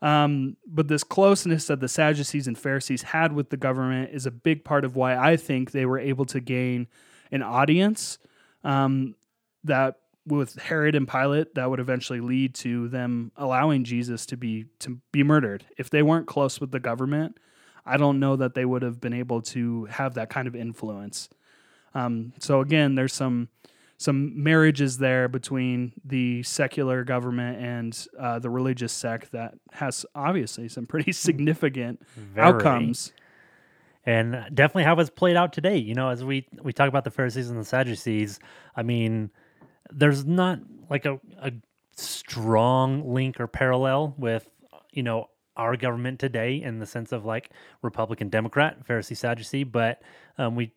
Um, 0.00 0.56
but 0.66 0.88
this 0.88 1.04
closeness 1.04 1.66
that 1.66 1.80
the 1.80 1.88
Sadducees 1.88 2.46
and 2.46 2.58
Pharisees 2.58 3.02
had 3.02 3.34
with 3.34 3.50
the 3.50 3.58
government 3.58 4.10
is 4.14 4.24
a 4.24 4.30
big 4.30 4.64
part 4.64 4.86
of 4.86 4.96
why 4.96 5.14
I 5.14 5.36
think 5.36 5.72
they 5.72 5.84
were 5.84 5.98
able 5.98 6.24
to 6.24 6.40
gain 6.40 6.88
an 7.30 7.42
audience 7.42 8.18
um, 8.64 9.14
that 9.64 9.96
with 10.26 10.54
Herod 10.56 10.94
and 10.94 11.08
Pilate 11.08 11.54
that 11.54 11.68
would 11.68 11.80
eventually 11.80 12.20
lead 12.20 12.54
to 12.56 12.88
them 12.88 13.32
allowing 13.36 13.84
Jesus 13.84 14.26
to 14.26 14.36
be 14.36 14.66
to 14.80 15.00
be 15.10 15.22
murdered. 15.22 15.64
If 15.76 15.90
they 15.90 16.02
weren't 16.02 16.26
close 16.26 16.60
with 16.60 16.70
the 16.70 16.80
government, 16.80 17.38
I 17.84 17.96
don't 17.96 18.20
know 18.20 18.36
that 18.36 18.54
they 18.54 18.64
would 18.64 18.82
have 18.82 19.00
been 19.00 19.12
able 19.14 19.42
to 19.42 19.86
have 19.86 20.14
that 20.14 20.30
kind 20.30 20.46
of 20.46 20.54
influence. 20.54 21.28
Um, 21.94 22.32
so 22.38 22.60
again, 22.60 22.94
there's 22.94 23.12
some 23.12 23.48
some 23.98 24.42
marriages 24.42 24.98
there 24.98 25.28
between 25.28 25.92
the 26.04 26.42
secular 26.42 27.04
government 27.04 27.58
and 27.60 28.06
uh, 28.18 28.38
the 28.40 28.50
religious 28.50 28.92
sect 28.92 29.30
that 29.32 29.54
has 29.72 30.04
obviously 30.14 30.68
some 30.68 30.86
pretty 30.86 31.12
significant 31.12 32.02
Very. 32.16 32.46
outcomes. 32.46 33.12
And 34.04 34.32
definitely 34.54 34.84
how 34.84 34.98
it's 34.98 35.10
played 35.10 35.36
out 35.36 35.52
today. 35.52 35.76
You 35.76 35.94
know, 35.94 36.08
as 36.08 36.24
we 36.24 36.46
we 36.62 36.72
talk 36.72 36.88
about 36.88 37.04
the 37.04 37.10
Pharisees 37.10 37.50
and 37.50 37.58
the 37.58 37.64
Sadducees, 37.64 38.40
I 38.76 38.82
mean, 38.82 39.30
there's 39.90 40.24
not 40.24 40.58
like 40.90 41.04
a, 41.06 41.20
a 41.40 41.52
strong 41.96 43.12
link 43.12 43.40
or 43.40 43.46
parallel 43.46 44.14
with 44.18 44.48
you 44.92 45.02
know 45.02 45.28
our 45.56 45.76
government 45.76 46.18
today 46.18 46.62
in 46.62 46.78
the 46.78 46.86
sense 46.86 47.12
of 47.12 47.24
like 47.24 47.50
Republican, 47.82 48.28
Democrat, 48.30 48.86
Pharisee, 48.86 49.16
Sadducee, 49.16 49.64
but 49.64 50.02
um, 50.38 50.56
we 50.56 50.72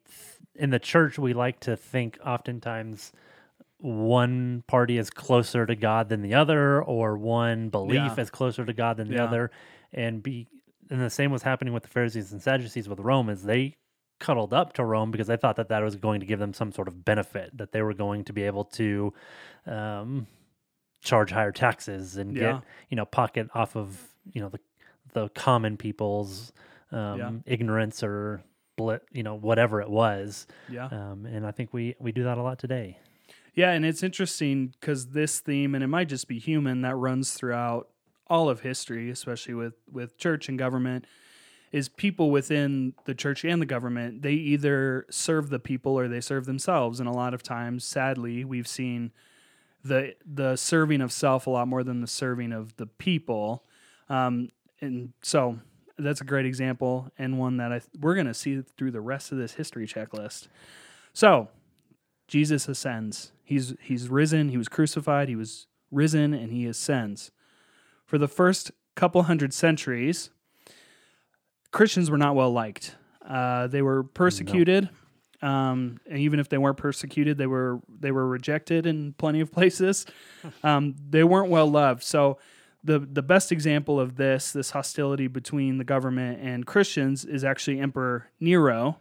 in 0.56 0.70
the 0.70 0.80
church 0.80 1.18
we 1.18 1.34
like 1.34 1.60
to 1.62 1.76
think 1.78 2.18
oftentimes 2.26 3.12
one 3.78 4.64
party 4.68 4.98
is 4.98 5.10
closer 5.10 5.66
to 5.66 5.76
God 5.76 6.10
than 6.10 6.22
the 6.22 6.34
other, 6.34 6.82
or 6.82 7.18
one 7.18 7.70
belief 7.70 7.96
Yeah. 8.18 8.22
is 8.22 8.30
closer 8.30 8.66
to 8.66 8.74
God 8.74 8.98
than 8.98 9.10
the 9.10 9.16
Yeah. 9.16 9.26
other, 9.26 9.52
and 9.94 10.24
be 10.24 10.48
and 10.90 11.02
the 11.02 11.10
same 11.10 11.32
was 11.32 11.44
happening 11.44 11.74
with 11.74 11.84
the 11.84 11.90
Pharisees 11.90 12.32
and 12.32 12.42
Sadducees 12.42 12.88
with 12.90 13.00
Rome, 13.00 13.30
is 13.30 13.44
they 13.44 13.76
cuddled 14.20 14.54
up 14.54 14.74
to 14.74 14.84
Rome 14.86 15.12
because 15.12 15.28
they 15.28 15.38
thought 15.38 15.58
that 15.58 15.68
that 15.70 15.84
was 15.84 15.96
going 15.96 16.20
to 16.22 16.26
give 16.26 16.40
them 16.40 16.54
some 16.54 16.72
sort 16.72 16.88
of 16.88 17.04
benefit, 17.04 17.58
that 17.58 17.72
they 17.72 17.82
were 17.82 17.94
going 17.94 18.24
to 18.26 18.34
be 18.34 18.44
able 18.44 18.64
to 18.64 19.14
um, 19.66 20.28
charge 21.04 21.32
higher 21.32 21.52
taxes 21.52 22.16
and 22.18 22.36
Yeah. 22.36 22.54
get 22.54 22.64
you 22.90 22.96
know 22.98 23.06
pocket 23.06 23.48
off 23.54 23.76
of 23.76 24.08
you 24.32 24.42
know 24.42 24.50
the 24.50 24.60
the 25.14 25.30
common 25.30 25.78
people's 25.78 26.52
um, 26.92 27.20
Yeah. 27.20 27.32
ignorance 27.46 28.04
or 28.04 28.44
blit, 28.78 29.00
you 29.12 29.24
know 29.24 29.36
whatever 29.36 29.82
it 29.82 29.90
was. 29.90 30.48
Yeah. 30.70 30.86
Um, 30.88 31.26
and 31.26 31.46
I 31.46 31.52
think 31.52 31.74
we 31.74 31.96
we 32.00 32.12
do 32.12 32.24
that 32.24 32.38
a 32.38 32.42
lot 32.42 32.60
today. 32.60 33.00
Yeah, 33.54 33.72
and 33.72 33.86
it's 33.86 34.04
interesting 34.04 34.74
because 34.80 35.08
this 35.12 35.40
theme, 35.40 35.76
and 35.76 35.84
it 35.84 35.88
might 35.88 36.10
just 36.10 36.28
be 36.28 36.40
human, 36.40 36.82
that 36.82 36.96
runs 36.96 37.34
throughout 37.34 37.88
all 38.28 38.50
of 38.50 38.62
history, 38.62 39.10
especially 39.10 39.54
with 39.54 39.76
with 39.92 40.18
church 40.18 40.50
and 40.50 40.58
government, 40.58 41.06
is 41.72 41.90
people 41.90 42.32
within 42.32 42.94
the 43.06 43.14
church 43.14 43.44
and 43.44 43.62
the 43.62 43.66
government. 43.66 44.22
They 44.22 44.34
either 44.34 45.06
serve 45.10 45.50
the 45.50 45.60
people 45.60 45.98
or 45.98 46.08
they 46.08 46.22
serve 46.22 46.46
themselves, 46.46 47.00
and 47.00 47.10
a 47.10 47.12
lot 47.14 47.34
of 47.34 47.44
times, 47.44 47.84
sadly, 47.84 48.44
we've 48.44 48.68
seen 48.68 49.12
the 49.84 50.16
the 50.26 50.56
serving 50.56 51.02
of 51.02 51.12
self 51.12 51.48
a 51.48 51.50
lot 51.50 51.68
more 51.68 51.84
than 51.84 52.02
the 52.02 52.08
serving 52.08 52.52
of 52.52 52.76
the 52.78 52.88
people, 52.88 53.64
um, 54.10 54.50
and 54.82 55.14
so 55.22 55.60
that's 55.98 56.22
a 56.22 56.26
great 56.26 56.46
example 56.46 57.10
and 57.18 57.40
one 57.40 57.58
that 57.58 57.72
I 57.72 57.82
we're 58.00 58.16
going 58.16 58.28
to 58.28 58.34
see 58.34 58.62
through 58.78 58.92
the 58.92 59.02
rest 59.02 59.32
of 59.32 59.38
this 59.38 59.54
history 59.54 59.88
checklist. 59.88 60.48
So 61.14 61.50
Jesus 62.28 62.68
ascends. 62.68 63.32
He's 63.44 63.76
he's 63.82 64.10
risen, 64.10 64.50
he 64.50 64.58
was 64.58 64.68
crucified, 64.68 65.30
he 65.30 65.36
was 65.36 65.68
risen 65.92 66.34
and 66.34 66.52
he 66.52 66.66
ascends. 66.66 67.32
For 68.06 68.18
the 68.18 68.28
first 68.28 68.72
couple 68.96 69.24
hundred 69.24 69.54
centuries, 69.54 70.30
Christians 71.72 72.10
were 72.10 72.18
not 72.18 72.36
well 72.36 72.52
liked. 72.52 72.96
Uh, 73.28 73.68
they 73.68 73.82
were 73.82 74.04
persecuted, 74.04 74.90
um, 75.42 75.98
and 76.08 76.20
even 76.20 76.40
if 76.40 76.48
they 76.48 76.58
weren't 76.58 76.78
persecuted, 76.78 77.38
they 77.38 77.48
were 77.48 77.80
they 77.90 78.12
were 78.12 78.28
rejected 78.28 78.86
in 78.86 79.14
plenty 79.14 79.40
of 79.42 79.52
places. 79.52 80.06
Um, 80.64 80.96
they 81.10 81.24
weren't 81.24 81.50
well 81.50 81.70
loved. 81.70 82.04
So 82.04 82.38
the 82.84 83.00
the 83.00 83.24
best 83.24 83.52
example 83.52 84.00
of 84.00 84.16
this 84.16 84.52
this 84.52 84.70
hostility 84.72 85.28
between 85.28 85.80
the 85.80 85.84
government 85.84 86.40
and 86.42 86.66
Christians 86.68 87.26
is 87.26 87.44
actually 87.44 87.80
Emperor 87.80 88.28
Nero, 88.40 89.00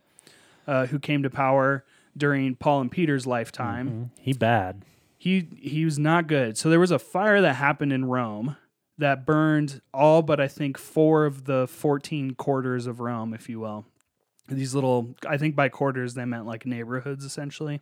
uh, 0.67 0.87
who 0.87 0.99
came 0.99 1.23
to 1.23 1.29
power 1.31 1.85
during 2.17 2.55
Paul 2.55 2.81
and 2.81 2.91
Peter's 2.91 3.27
lifetime. 3.27 4.11
Mhm. 4.17 4.23
He 4.23 4.33
bad. 4.33 4.85
He 5.19 5.49
he 5.59 5.85
was 5.85 5.99
not 5.99 6.27
good. 6.27 6.57
So 6.57 6.71
there 6.71 6.81
was 6.81 6.91
a 6.91 6.99
fire 6.99 7.41
that 7.43 7.55
happened 7.57 7.93
in 7.93 8.07
Rome 8.07 8.57
that 8.99 9.27
burned 9.27 9.81
all 9.93 10.23
but 10.23 10.41
I 10.41 10.49
think 10.49 10.79
four 10.79 11.27
of 11.27 11.45
the 11.45 11.67
14 11.67 12.33
quarters 12.33 12.87
of 12.87 13.01
Rome, 13.01 13.35
if 13.35 13.49
you 13.49 13.61
will. 13.61 13.87
These 14.49 14.75
little 14.75 15.15
I 15.27 15.37
think 15.37 15.57
by 15.57 15.69
quarters 15.69 16.15
they 16.15 16.25
meant 16.25 16.47
like 16.47 16.67
neighborhoods 16.67 17.25
essentially. 17.25 17.81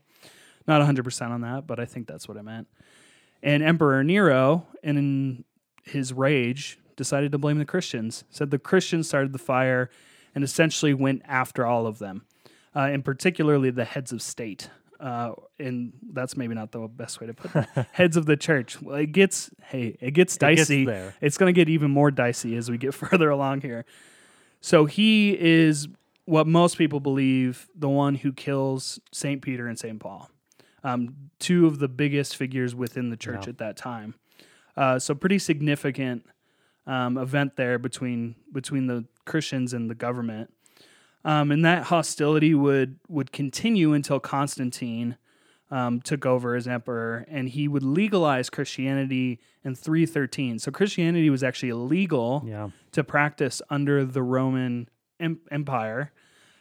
Not 0.66 0.80
100% 0.80 1.30
on 1.30 1.40
that, 1.40 1.66
but 1.66 1.80
I 1.80 1.84
think 1.84 2.06
that's 2.06 2.28
what 2.28 2.36
it 2.36 2.44
meant. 2.44 2.68
And 3.42 3.64
Emperor 3.64 4.04
Nero 4.04 4.68
in 4.82 5.44
his 5.82 6.12
rage 6.12 6.78
decided 6.94 7.32
to 7.32 7.38
blame 7.38 7.58
the 7.58 7.64
Christians. 7.64 8.24
Said 8.30 8.50
the 8.50 8.58
Christians 8.58 9.08
started 9.08 9.32
the 9.32 9.38
fire 9.38 9.90
and 10.34 10.44
essentially 10.44 10.94
went 10.94 11.22
after 11.26 11.66
all 11.66 11.86
of 11.86 11.98
them. 11.98 12.24
Uh, 12.74 12.80
and 12.80 13.04
particularly 13.04 13.70
the 13.70 13.84
heads 13.84 14.12
of 14.12 14.22
state. 14.22 14.70
Uh, 15.02 15.32
and 15.58 15.92
that's 16.12 16.36
maybe 16.36 16.54
not 16.54 16.70
the 16.70 16.78
best 16.86 17.20
way 17.20 17.26
to 17.26 17.34
put 17.34 17.54
it. 17.56 17.86
heads 17.92 18.16
of 18.16 18.24
the 18.24 18.36
church. 18.36 18.80
Well, 18.80 18.94
it 18.96 19.10
gets 19.10 19.50
hey, 19.64 19.96
it 20.00 20.12
gets 20.12 20.36
It 20.36 20.38
gets 20.40 20.68
dicey. 20.68 20.86
It's 21.20 21.36
going 21.36 21.52
to 21.52 21.58
get 21.60 21.68
even 21.68 21.90
more 21.90 22.12
dicey 22.12 22.54
as 22.56 22.70
we 22.70 22.78
get 22.78 22.94
further 23.02 23.28
along 23.28 23.62
here. 23.62 23.84
So 24.60 24.86
he 24.86 25.36
is 25.38 25.88
what 26.24 26.46
most 26.46 26.78
people 26.78 27.00
believe 27.00 27.68
the 27.74 27.88
one 27.88 28.14
who 28.14 28.32
kills 28.32 29.00
Saint 29.10 29.42
Peter 29.42 29.66
and 29.66 29.76
Saint 29.76 29.98
Paul, 29.98 30.30
um, 30.84 31.16
two 31.40 31.66
of 31.66 31.80
the 31.80 31.88
biggest 31.88 32.36
figures 32.36 32.72
within 32.72 33.10
the 33.10 33.16
church 33.16 33.46
Yeah. 33.46 33.50
at 33.50 33.58
that 33.58 33.76
time. 33.76 34.14
Uh, 34.76 35.00
so 35.00 35.16
pretty 35.16 35.40
significant 35.40 36.24
um, 36.86 37.18
event 37.18 37.56
there 37.56 37.76
between 37.78 38.36
between 38.52 38.86
the 38.86 39.04
Christians 39.26 39.72
and 39.72 39.90
the 39.90 39.96
government. 39.96 40.52
Um, 41.24 41.50
and 41.52 41.64
that 41.64 41.84
hostility 41.84 42.54
would 42.54 42.98
would 43.08 43.30
continue 43.32 43.92
until 43.92 44.18
Constantine 44.18 45.16
um, 45.70 46.00
took 46.02 46.26
over 46.26 46.54
as 46.54 46.66
emperor, 46.68 47.24
and 47.28 47.48
he 47.48 47.66
would 47.68 47.82
legalize 47.84 48.50
Christianity 48.50 49.38
in 49.64 49.74
313. 49.74 50.58
So 50.58 50.70
Christianity 50.70 51.30
was 51.30 51.42
actually 51.42 51.70
illegal 51.70 52.42
Yeah. 52.46 52.70
to 52.92 53.02
practice 53.04 53.62
under 53.70 54.04
the 54.04 54.22
Roman 54.22 54.88
em- 55.20 55.40
Empire, 55.50 56.12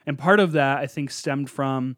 and 0.06 0.18
part 0.18 0.40
of 0.40 0.52
that 0.54 0.78
I 0.78 0.88
think 0.88 1.12
stemmed 1.12 1.50
from 1.50 1.98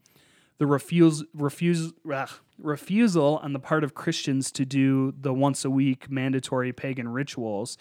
the 0.58 0.66
refuse 0.66 1.24
refuse 1.36 1.92
ugh, 2.12 2.30
refusal 2.58 3.40
on 3.44 3.54
the 3.54 3.60
part 3.60 3.84
of 3.84 3.94
Christians 3.94 4.52
to 4.54 4.66
do 4.66 5.14
the 5.20 5.34
once 5.34 5.66
a 5.66 5.70
week 5.70 6.10
mandatory 6.10 6.72
pagan 6.72 7.10
rituals. 7.10 7.78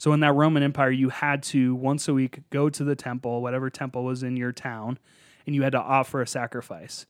So 0.00 0.14
in 0.14 0.20
that 0.20 0.32
Roman 0.32 0.62
Empire, 0.62 0.90
you 0.90 1.10
had 1.10 1.42
to 1.42 1.74
once 1.74 2.08
a 2.08 2.14
week 2.14 2.40
go 2.48 2.70
to 2.70 2.82
the 2.84 2.96
temple, 2.96 3.42
whatever 3.42 3.68
temple 3.68 4.02
was 4.02 4.22
in 4.22 4.34
your 4.34 4.50
town, 4.50 4.98
and 5.46 5.54
you 5.54 5.62
had 5.62 5.72
to 5.72 5.78
offer 5.78 6.22
a 6.22 6.26
sacrifice. 6.26 7.04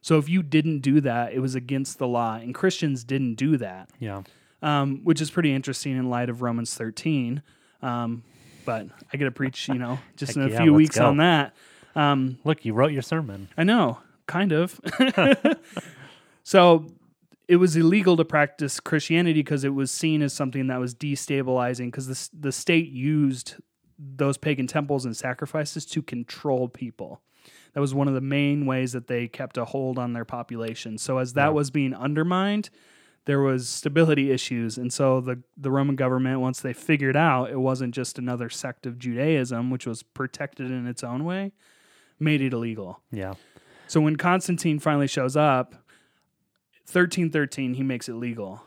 So 0.00 0.16
if 0.16 0.26
you 0.26 0.42
didn't 0.42 0.78
do 0.80 1.02
that, 1.02 1.34
it 1.34 1.40
was 1.40 1.54
against 1.54 1.98
the 1.98 2.08
law, 2.08 2.36
and 2.36 2.54
Christians 2.54 3.04
didn't 3.04 3.34
do 3.34 3.58
that 3.58 3.90
Yeah. 3.98 4.22
um, 4.62 5.00
which 5.04 5.20
is 5.20 5.30
pretty 5.30 5.52
interesting 5.52 5.98
in 5.98 6.08
light 6.08 6.30
of 6.30 6.40
Romans 6.40 6.72
13. 6.74 7.42
Um, 7.82 8.22
but 8.64 8.86
I 9.12 9.18
get 9.18 9.24
to 9.26 9.30
preach, 9.30 9.68
you 9.68 9.74
know, 9.74 9.98
just 10.16 10.34
in 10.34 10.42
a 10.42 10.48
yeah, 10.48 10.62
few 10.62 10.72
weeks 10.72 10.96
go. 10.96 11.08
on 11.08 11.18
that. 11.18 11.54
Um, 11.94 12.38
Look, 12.44 12.64
you 12.64 12.72
wrote 12.72 12.92
your 12.92 13.02
sermon. 13.02 13.48
I 13.58 13.64
know, 13.64 13.98
kind 14.26 14.52
of. 14.52 14.80
so 16.42 16.86
it 17.50 17.56
was 17.56 17.74
illegal 17.76 18.16
to 18.16 18.24
practice 18.24 18.78
Christianity 18.80 19.40
because 19.40 19.64
it 19.64 19.74
was 19.74 19.90
seen 19.90 20.22
as 20.22 20.32
something 20.32 20.68
that 20.68 20.78
was 20.78 20.94
destabilizing 20.94 21.86
because 21.88 22.06
the, 22.06 22.28
the 22.46 22.52
state 22.52 22.90
used 22.90 23.56
those 23.98 24.38
pagan 24.38 24.66
temples 24.66 25.04
and 25.04 25.16
sacrifices 25.16 25.84
to 25.86 26.00
control 26.00 26.68
people. 26.68 27.20
That 27.74 27.80
was 27.80 27.92
one 27.94 28.08
of 28.08 28.14
the 28.14 28.20
main 28.20 28.66
ways 28.66 28.92
that 28.92 29.06
they 29.08 29.28
kept 29.28 29.58
a 29.58 29.64
hold 29.64 29.98
on 29.98 30.12
their 30.12 30.24
population. 30.24 30.96
So 30.98 31.18
as 31.18 31.32
that 31.34 31.46
Yeah. 31.46 31.50
was 31.50 31.70
being 31.70 31.92
undermined, 31.94 32.70
there 33.26 33.40
was 33.40 33.68
stability 33.68 34.30
issues, 34.30 34.78
and 34.78 34.92
so 34.92 35.20
the 35.20 35.42
the 35.56 35.70
Roman 35.70 35.94
government, 35.96 36.40
once 36.40 36.60
they 36.60 36.72
figured 36.72 37.16
out 37.16 37.50
it 37.50 37.60
wasn't 37.60 37.94
just 37.94 38.18
another 38.18 38.48
sect 38.48 38.86
of 38.86 38.98
Judaism, 38.98 39.70
which 39.70 39.86
was 39.86 40.02
protected 40.02 40.70
in 40.70 40.86
its 40.86 41.04
own 41.04 41.24
way, 41.24 41.52
made 42.18 42.40
it 42.40 42.52
illegal. 42.52 43.00
Yeah. 43.12 43.34
So 43.88 44.00
when 44.00 44.16
Constantine 44.16 44.78
finally 44.78 45.06
shows 45.06 45.36
up, 45.36 45.74
1313, 46.94 47.74
he 47.74 47.82
makes 47.82 48.08
it 48.08 48.14
legal. 48.14 48.62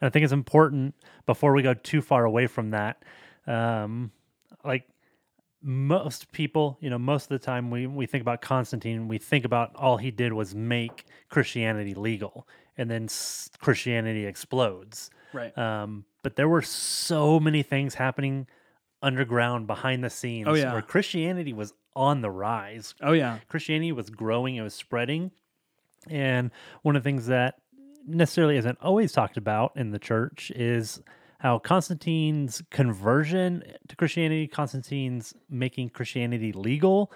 And 0.00 0.06
I 0.06 0.10
think 0.10 0.24
it's 0.24 0.32
important 0.32 0.94
before 1.26 1.52
we 1.52 1.62
go 1.62 1.74
too 1.74 2.02
far 2.02 2.24
away 2.24 2.46
from 2.46 2.70
that. 2.70 3.02
Um, 3.46 4.10
like, 4.64 4.84
most 5.62 6.30
people, 6.32 6.76
you 6.80 6.90
know, 6.90 6.98
most 6.98 7.24
of 7.24 7.28
the 7.40 7.44
time 7.44 7.70
we, 7.70 7.86
we 7.86 8.06
think 8.06 8.22
about 8.22 8.40
Constantine, 8.40 9.08
we 9.08 9.18
think 9.18 9.44
about 9.44 9.74
all 9.74 9.96
he 9.96 10.10
did 10.10 10.32
was 10.32 10.54
make 10.54 11.06
Christianity 11.28 11.94
legal, 11.94 12.46
and 12.76 12.90
then 12.90 13.04
s- 13.04 13.50
Christianity 13.58 14.26
explodes. 14.26 15.10
Right. 15.32 15.56
Um, 15.56 16.04
but 16.22 16.36
there 16.36 16.48
were 16.48 16.62
so 16.62 17.40
many 17.40 17.62
things 17.62 17.94
happening 17.94 18.46
underground 19.02 19.66
behind 19.66 20.04
the 20.04 20.10
scenes 20.10 20.46
Oh, 20.48 20.54
yeah. 20.54 20.72
where 20.72 20.82
Christianity 20.82 21.52
was 21.52 21.72
on 21.94 22.20
the 22.20 22.30
rise. 22.30 22.94
oh 23.00 23.12
yeah. 23.12 23.38
Christianity 23.48 23.92
was 23.92 24.10
growing, 24.10 24.56
it 24.56 24.62
was 24.62 24.74
spreading. 24.74 25.30
And 26.08 26.50
one 26.82 26.94
of 26.96 27.02
the 27.02 27.08
things 27.08 27.26
that 27.26 27.56
necessarily 28.06 28.56
isn't 28.56 28.78
always 28.80 29.12
talked 29.12 29.36
about 29.36 29.72
in 29.76 29.90
the 29.90 29.98
church 29.98 30.50
is 30.54 31.02
how 31.38 31.58
Constantine's 31.58 32.62
conversion 32.70 33.62
to 33.88 33.96
Christianity, 33.96 34.46
Constantine's 34.46 35.34
making 35.50 35.90
Christianity 35.90 36.52
legal, 36.52 37.12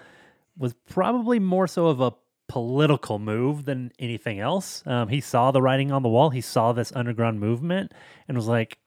was 0.57 0.73
probably 0.89 1.39
more 1.39 1.67
so 1.67 1.87
of 1.87 2.01
a 2.01 2.13
political 2.47 3.17
move 3.17 3.65
than 3.65 3.91
anything 3.97 4.39
else. 4.39 4.83
Um, 4.85 5.07
he 5.07 5.21
saw 5.21 5.51
the 5.51 5.61
writing 5.61 5.91
on 5.91 6.03
the 6.03 6.09
wall, 6.09 6.29
he 6.29 6.41
saw 6.41 6.73
this 6.73 6.91
underground 6.93 7.39
movement, 7.39 7.93
and 8.27 8.37
was 8.37 8.47
like, 8.47 8.77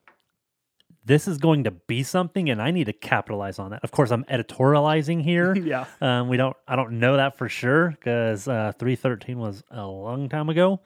this 1.05 1.29
is 1.29 1.39
going 1.39 1.65
to 1.65 1.71
be 1.71 2.03
something 2.03 2.49
and 2.49 2.63
I 2.63 2.71
need 2.71 2.85
to 2.85 2.93
capitalize 2.93 3.59
on 3.59 3.71
that. 3.71 3.85
Of 3.85 3.91
course, 3.91 4.11
I'm 4.11 4.25
editorializing 4.25 5.23
here. 5.23 5.55
Yeah. 5.65 5.87
Um, 6.01 6.29
we 6.29 6.37
don't. 6.37 6.57
I 6.69 6.77
don't 6.77 6.99
know 6.99 7.17
that 7.17 7.39
for 7.39 7.49
sure 7.49 7.91
because 7.91 8.47
uh, 8.47 8.73
three 8.79 8.97
thirteen 8.97 9.39
was 9.39 9.63
a 9.71 9.87
long 9.87 10.29
time 10.29 10.51
ago, 10.51 10.81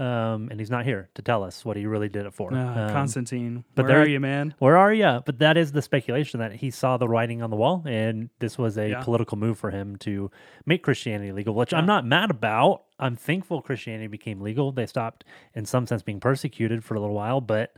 um, 0.00 0.48
and 0.50 0.58
he's 0.58 0.70
not 0.70 0.84
here 0.84 1.10
to 1.14 1.22
tell 1.22 1.44
us 1.44 1.64
what 1.64 1.76
he 1.76 1.84
really 1.86 2.08
did 2.08 2.24
it 2.26 2.32
for. 2.32 2.50
Ah, 2.54 2.86
Um, 2.86 2.90
Constantine. 2.92 3.64
but 3.74 3.84
where 3.84 3.94
there- 3.94 4.02
are 4.02 4.08
you, 4.08 4.18
man? 4.18 4.54
where 4.58 4.76
are 4.76 4.92
you? 4.92 5.20
But 5.26 5.38
that 5.40 5.56
is 5.56 5.72
the 5.72 5.82
speculation 5.82 6.40
that 6.40 6.54
he 6.54 6.70
saw 6.70 6.96
the 6.96 7.06
writing 7.08 7.42
on 7.42 7.50
the 7.50 7.56
wall, 7.56 7.82
and 7.86 8.30
this 8.38 8.56
was 8.56 8.78
a 8.78 8.90
Yeah. 8.90 9.02
political 9.02 9.36
move 9.36 9.58
for 9.58 9.70
him 9.70 9.96
to 9.98 10.30
make 10.64 10.82
Christianity 10.82 11.32
legal, 11.32 11.54
which 11.54 11.74
I'm 11.74 11.86
not 11.86 12.06
mad 12.06 12.30
about. 12.30 12.84
I'm 12.98 13.14
thankful 13.16 13.60
Christianity 13.62 14.06
became 14.08 14.40
legal. 14.40 14.72
They 14.72 14.86
stopped, 14.86 15.24
in 15.54 15.64
some 15.66 15.86
sense, 15.86 16.02
being 16.02 16.20
persecuted 16.20 16.82
for 16.82 16.94
a 16.94 17.00
little 17.00 17.14
while, 17.14 17.40
but 17.42 17.74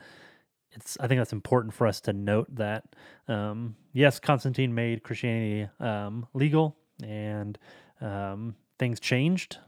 it's. 0.70 0.96
I 1.00 1.06
think 1.08 1.18
that's 1.20 1.32
important 1.32 1.74
for 1.74 1.86
us 1.86 2.00
to 2.02 2.12
note 2.12 2.54
that 2.54 2.84
um, 3.28 3.76
yes, 3.92 4.18
Constantine 4.20 4.74
made 4.74 5.02
Christianity 5.02 5.68
um, 5.80 6.26
legal, 6.34 6.76
and 7.02 7.58
um, 8.00 8.54
things 8.78 8.98
changed, 9.00 9.58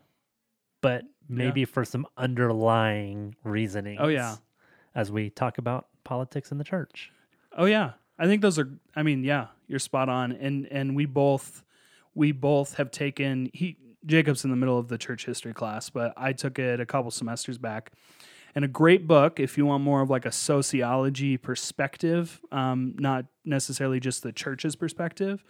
but 0.81 1.05
maybe 1.29 1.65
for 1.65 1.85
some 1.85 2.07
underlying 2.17 3.35
reasoning. 3.45 3.99
Oh, 4.01 4.09
yeah. 4.09 4.37
as 4.95 5.11
we 5.11 5.31
talk 5.31 5.59
about 5.59 5.89
politics 6.05 6.53
in 6.53 6.59
the 6.59 6.65
church. 6.65 7.11
Oh 7.57 7.65
yeah. 7.65 7.93
I 8.19 8.27
think 8.27 8.43
those 8.43 8.59
are 8.59 8.69
I 8.95 9.03
mean, 9.03 9.25
yeah, 9.25 9.49
you're 9.67 9.79
spot 9.79 10.09
on. 10.09 10.33
And 10.33 10.67
and 10.71 10.95
we 10.95 11.07
both 11.07 11.65
we 12.15 12.33
both 12.33 12.75
have 12.75 12.91
taken 12.91 13.51
he 13.53 13.77
Jacob's 14.07 14.45
in 14.45 14.51
the 14.51 14.57
middle 14.57 14.79
of 14.79 14.89
the 14.89 14.99
church 14.99 15.25
history 15.25 15.55
class, 15.55 15.91
but 15.91 16.13
I 16.17 16.33
took 16.33 16.59
it 16.59 16.79
a 16.79 16.87
couple 16.87 17.11
semesters 17.11 17.59
back. 17.59 17.93
And 18.55 18.65
a 18.65 18.69
great 18.69 19.09
book 19.09 19.41
if 19.41 19.59
you 19.59 19.67
want 19.67 19.83
more 19.83 20.01
of 20.01 20.11
like 20.11 20.27
a 20.27 20.33
sociology 20.33 21.37
perspective, 21.37 22.41
um, 22.53 22.95
not 22.99 23.25
necessarily 23.45 23.99
just 23.99 24.23
the 24.23 24.33
church's 24.33 24.77
perspective. 24.77 25.43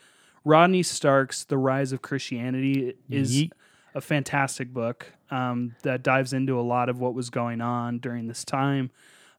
Rodney 0.45 0.83
Stark's 0.83 1.45
The 1.45 1.59
Rise 1.59 1.93
of 1.93 2.03
Christianity 2.03 2.95
is 3.11 3.35
Yeet. 3.35 3.51
A 3.95 4.01
fantastic 4.01 4.73
book 4.73 5.07
um, 5.31 5.75
that 5.83 6.03
dives 6.03 6.33
into 6.33 6.59
a 6.59 6.63
lot 6.63 6.89
of 6.89 6.99
what 7.01 7.15
was 7.15 7.31
going 7.31 7.61
on 7.61 7.99
during 7.99 8.27
this 8.27 8.45
time, 8.45 8.91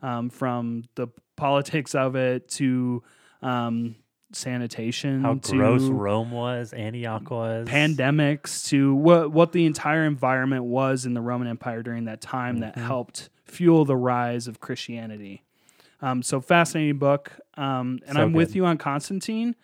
um, 0.02 0.30
from 0.30 0.84
the 0.96 1.08
politics 1.36 1.94
of 1.96 2.16
it 2.16 2.48
to 2.50 3.04
um, 3.42 3.96
sanitation, 4.32 5.22
How 5.24 5.36
to 5.36 5.52
gross 5.52 5.82
Rome 5.84 6.32
was, 6.32 6.74
Antioch 6.74 7.30
was. 7.30 7.68
pandemics, 7.68 8.68
to 8.70 8.94
what 8.96 9.32
what 9.32 9.52
the 9.52 9.66
entire 9.66 10.06
environment 10.06 10.64
was 10.64 11.06
in 11.06 11.14
the 11.14 11.22
Roman 11.22 11.48
Empire 11.48 11.82
during 11.84 12.06
that 12.06 12.22
time 12.22 12.60
that 12.60 12.76
Mm-hmm. 12.76 12.88
helped 12.88 13.30
fuel 13.46 13.86
the 13.86 13.96
rise 13.96 14.48
of 14.48 14.60
Christianity. 14.60 15.44
Um, 16.02 16.22
so 16.24 16.42
fascinating 16.42 16.98
book, 16.98 17.32
um, 17.56 18.00
and 18.06 18.16
So 18.16 18.22
I'm 18.22 18.34
with 18.34 18.56
you 18.56 18.66
on 18.66 18.78
Constantine. 18.78 19.56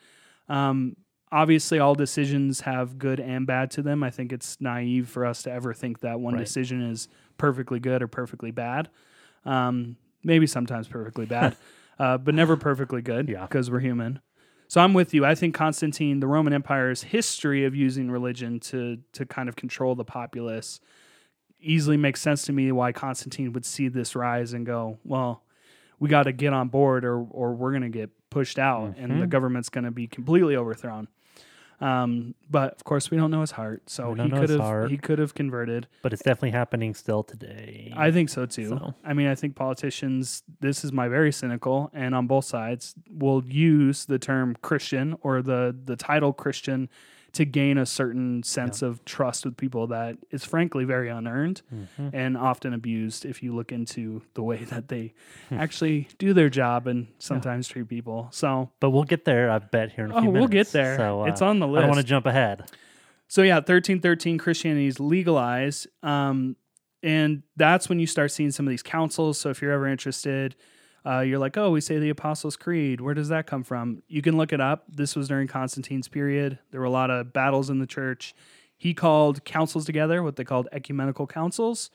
Um, 0.48 0.96
obviously, 1.32 1.80
all 1.80 1.96
decisions 1.96 2.62
have 2.62 2.98
good 3.00 3.20
and 3.20 3.46
bad 3.48 3.72
to 3.72 3.82
them. 3.82 4.04
I 4.04 4.10
think 4.10 4.32
it's 4.34 4.60
naive 4.60 5.08
for 5.10 5.26
us 5.26 5.44
to 5.44 5.52
ever 5.52 5.74
think 5.74 6.00
that 6.02 6.20
one 6.20 6.34
Right. 6.34 6.42
decision 6.42 6.82
is 6.82 7.08
perfectly 7.38 7.80
good 7.80 8.02
or 8.02 8.08
perfectly 8.08 8.52
bad. 8.52 8.90
Um, 9.46 9.96
maybe 10.24 10.46
sometimes 10.48 10.88
perfectly 10.88 11.26
bad, 11.38 11.56
uh, 12.00 12.18
but 12.18 12.36
never 12.36 12.56
perfectly 12.58 13.02
good 13.02 13.30
Yeah. 13.30 13.42
because 13.44 13.72
we're 13.72 13.80
human. 13.80 14.20
So 14.68 14.80
I'm 14.80 14.94
with 14.94 15.14
you. 15.14 15.26
I 15.26 15.36
think 15.36 15.54
Constantine, 15.54 16.20
the 16.22 16.28
Roman 16.28 16.54
Empire's 16.54 17.04
history 17.04 17.66
of 17.66 17.76
using 17.76 18.10
religion 18.10 18.60
to 18.62 18.98
to 19.14 19.26
kind 19.26 19.50
of 19.50 19.56
control 19.58 19.96
the 19.96 20.06
populace, 20.06 20.80
easily 21.60 21.98
makes 21.98 22.22
sense 22.22 22.44
to 22.44 22.54
me 22.54 22.72
why 22.72 22.92
Constantine 22.94 23.52
would 23.54 23.66
see 23.66 23.88
this 23.90 24.16
rise 24.16 24.54
and 24.54 24.66
go, 24.66 24.98
well, 25.04 25.44
we 26.00 26.08
got 26.10 26.24
to 26.24 26.32
get 26.32 26.54
on 26.54 26.70
board 26.70 27.04
or 27.04 27.18
or 27.32 27.54
we're 27.54 27.72
going 27.72 27.82
to 27.84 27.90
get 27.90 28.10
pushed 28.30 28.58
out 28.58 28.96
and 28.98 29.12
Mm-hmm. 29.12 29.20
the 29.20 29.28
government's 29.28 29.68
going 29.70 29.84
to 29.84 29.92
be 29.92 30.08
completely 30.08 30.56
overthrown. 30.56 31.10
Um, 31.82 32.36
but 32.50 32.76
of 32.76 32.84
course, 32.84 33.10
we 33.10 33.18
don't 33.18 33.32
know 33.32 33.42
his 33.42 33.52
heart, 33.52 33.90
so 33.90 34.12
We 34.12 34.16
don't 34.18 34.28
he 34.28 34.32
know 34.34 34.40
could 34.42 34.50
his 34.50 34.58
have 34.60 34.62
heart. 34.68 34.92
he 34.92 34.98
could 34.98 35.18
have 35.20 35.34
converted. 35.34 35.88
but 36.04 36.14
it's 36.14 36.22
definitely 36.22 36.52
happening 36.52 36.94
still 36.94 37.24
today. 37.24 37.92
I 37.98 38.12
think 38.12 38.30
so 38.30 38.46
too. 38.46 38.70
So- 38.70 38.94
I 39.04 39.14
mean, 39.14 39.28
I 39.28 39.36
think 39.36 39.56
politicians, 39.56 40.44
this 40.60 40.86
is 40.86 40.92
my 40.94 41.08
very 41.08 41.32
cynical, 41.32 41.90
and 41.94 42.14
on 42.14 42.28
both 42.28 42.46
sides, 42.46 42.94
will 43.10 43.44
use 43.46 44.06
the 44.06 44.20
term 44.20 44.56
Christian 44.62 45.18
or 45.22 45.42
the 45.42 45.76
the 45.86 45.96
title 45.96 46.34
Christian 46.34 46.88
to 47.34 47.46
gain 47.46 47.78
a 47.78 47.86
certain 47.86 48.44
sense 48.44 48.82
of 48.82 49.04
trust 49.06 49.46
with 49.46 49.56
people 49.56 49.88
that 49.88 50.18
is 50.32 50.44
frankly 50.44 50.84
very 50.84 51.08
unearned 51.10 51.62
Mm-hmm. 51.74 52.10
and 52.14 52.36
often 52.38 52.74
abused 52.74 53.24
if 53.26 53.42
you 53.42 53.56
look 53.56 53.72
into 53.72 54.22
the 54.34 54.44
way 54.44 54.64
that 54.66 54.90
they 54.90 55.14
Hmm. 55.50 55.58
actually 55.60 56.08
do 56.18 56.34
their 56.34 56.50
job 56.50 56.88
and 56.88 57.08
sometimes 57.20 57.68
treat 57.70 57.88
people. 57.88 58.28
So, 58.32 58.72
but 58.82 58.90
we'll 58.90 59.04
get 59.06 59.24
there, 59.26 59.50
I 59.50 59.60
bet, 59.60 59.92
here 59.94 60.06
in 60.06 60.12
a 60.12 60.16
oh, 60.18 60.22
few 60.22 60.30
we'll 60.32 60.48
get 60.48 60.72
there. 60.74 60.98
So, 60.98 61.22
uh, 61.22 61.26
it's 61.26 61.42
on 61.42 61.60
the 61.60 61.68
list. 61.68 61.78
I 61.80 61.82
don't 61.82 61.90
want 61.92 62.02
to 62.02 62.08
jump 62.08 62.26
ahead. 62.26 62.70
So 63.28 63.44
yeah, 63.44 63.62
thirteen 63.62 64.02
thirteen 64.02 64.38
Christianity 64.38 64.88
is 64.88 65.00
legalized, 65.00 65.88
um, 66.04 66.58
and 67.02 67.44
that's 67.56 67.88
when 67.88 68.00
you 68.00 68.06
start 68.08 68.32
seeing 68.32 68.52
some 68.52 68.68
of 68.68 68.70
these 68.72 68.84
councils. 68.84 69.38
So 69.38 69.50
if 69.50 69.62
you're 69.62 69.72
ever 69.72 69.88
interested, 69.88 70.56
uh, 71.06 71.20
you're 71.20 71.40
like, 71.40 71.58
oh, 71.58 71.72
we 71.72 71.82
say 71.82 71.98
the 71.98 72.10
Apostles' 72.10 72.56
Creed. 72.56 73.02
Where 73.02 73.14
does 73.14 73.30
that 73.30 73.48
come 73.48 73.64
from? 73.64 74.04
You 74.08 74.22
can 74.22 74.38
look 74.38 74.54
it 74.54 74.62
up. 74.62 74.86
This 74.88 75.16
was 75.16 75.28
during 75.28 75.48
Constantine's 75.48 76.08
period. 76.08 76.60
There 76.72 76.80
were 76.80 76.86
a 76.86 76.92
lot 76.92 77.10
of 77.10 77.34
battles 77.34 77.70
in 77.70 77.80
the 77.80 77.88
church. 77.88 78.36
He 78.78 78.94
called 78.94 79.44
councils 79.46 79.86
together, 79.86 80.22
what 80.24 80.36
they 80.36 80.44
called 80.44 80.68
ecumenical 80.72 81.28
councils. 81.28 81.90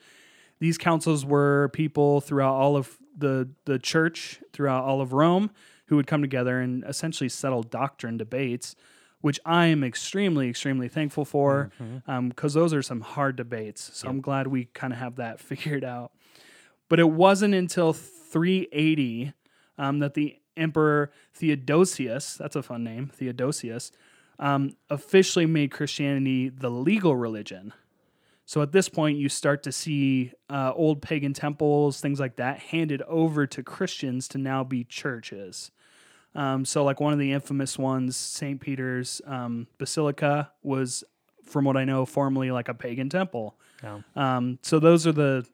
These 0.59 0.77
councils 0.77 1.25
were 1.25 1.69
people 1.73 2.21
throughout 2.21 2.53
all 2.53 2.75
of 2.75 2.97
the 3.17 3.49
the 3.65 3.79
church, 3.79 4.41
throughout 4.53 4.83
all 4.83 5.01
of 5.01 5.13
Rome, 5.13 5.51
who 5.85 5.95
would 5.95 6.07
come 6.07 6.21
together 6.21 6.59
and 6.59 6.83
essentially 6.85 7.29
settle 7.29 7.63
doctrine 7.63 8.17
debates 8.17 8.75
which 9.21 9.39
I 9.45 9.65
am 9.65 9.83
extremely, 9.83 10.47
extremely 10.47 10.87
thankful 10.87 11.25
for 11.25 11.71
because 12.29 12.53
those 12.53 12.73
are 12.73 12.81
some 12.83 13.01
hard 13.01 13.35
debates. 13.35 13.89
So 13.93 14.07
I'm 14.07 14.21
glad 14.21 14.47
we 14.47 14.65
kind 14.65 14.93
of 14.93 14.99
have 14.99 15.15
that 15.15 15.39
figured 15.49 15.83
out. 15.83 16.11
But 16.89 16.99
it 16.99 17.09
wasn't 17.09 17.53
until 17.53 17.93
380 18.31 19.33
um, 19.77 19.99
that 19.99 20.13
the 20.13 20.37
Emperor 20.55 21.11
Theodosius, 21.33 22.35
that's 22.35 22.55
a 22.55 22.63
fun 22.63 22.83
name, 22.83 23.07
Theodosius, 23.13 23.91
um, 24.39 24.75
officially 24.89 25.45
made 25.45 25.71
Christianity 25.71 26.49
the 26.49 26.69
legal 26.69 27.15
religion. 27.15 27.73
So 28.45 28.61
at 28.61 28.71
this 28.71 28.87
point, 28.87 29.17
you 29.17 29.29
start 29.29 29.63
to 29.63 29.71
see 29.71 30.31
uh, 30.49 30.71
old 30.73 31.01
pagan 31.01 31.33
temples, 31.33 31.99
things 31.99 32.19
like 32.19 32.37
that, 32.37 32.59
handed 32.59 33.01
over 33.03 33.45
to 33.45 33.61
Christians 33.61 34.27
to 34.29 34.37
now 34.37 34.63
be 34.63 34.83
churches. 34.83 35.71
Um, 36.33 36.63
so, 36.63 36.83
like 36.83 36.99
one 36.99 37.11
of 37.11 37.19
the 37.19 37.33
infamous 37.33 37.77
ones, 37.77 38.15
St. 38.15 38.61
Peter's 38.61 39.21
um, 39.25 39.67
Basilica, 39.77 40.51
was, 40.63 41.03
from 41.43 41.65
what 41.65 41.75
I 41.75 41.83
know, 41.83 42.05
formerly 42.05 42.51
like 42.51 42.69
a 42.69 42.73
pagan 42.73 43.09
temple. 43.09 43.57
Yeah. 43.83 43.99
Um, 44.15 44.59
so 44.61 44.79
those 44.79 45.05
are 45.05 45.11
the 45.11 45.45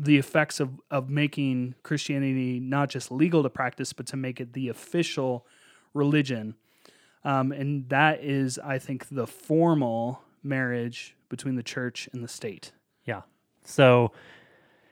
the 0.00 0.18
effects 0.18 0.60
of 0.60 0.80
of 0.90 1.08
making 1.10 1.74
Christianity 1.82 2.60
not 2.60 2.88
just 2.88 3.10
legal 3.10 3.42
to 3.42 3.50
practice, 3.50 3.92
but 3.92 4.06
to 4.06 4.16
make 4.16 4.40
it 4.40 4.52
the 4.52 4.68
official 4.68 5.46
religion. 5.94 6.54
Um, 7.24 7.52
and 7.52 7.88
that 7.88 8.22
is, 8.22 8.58
I 8.58 8.78
think, 8.78 9.08
the 9.08 9.26
formal 9.26 10.22
marriage 10.42 11.16
between 11.28 11.56
the 11.56 11.62
church 11.62 12.08
and 12.12 12.22
the 12.22 12.28
state. 12.28 12.72
Yeah. 13.04 13.22
So, 13.64 14.12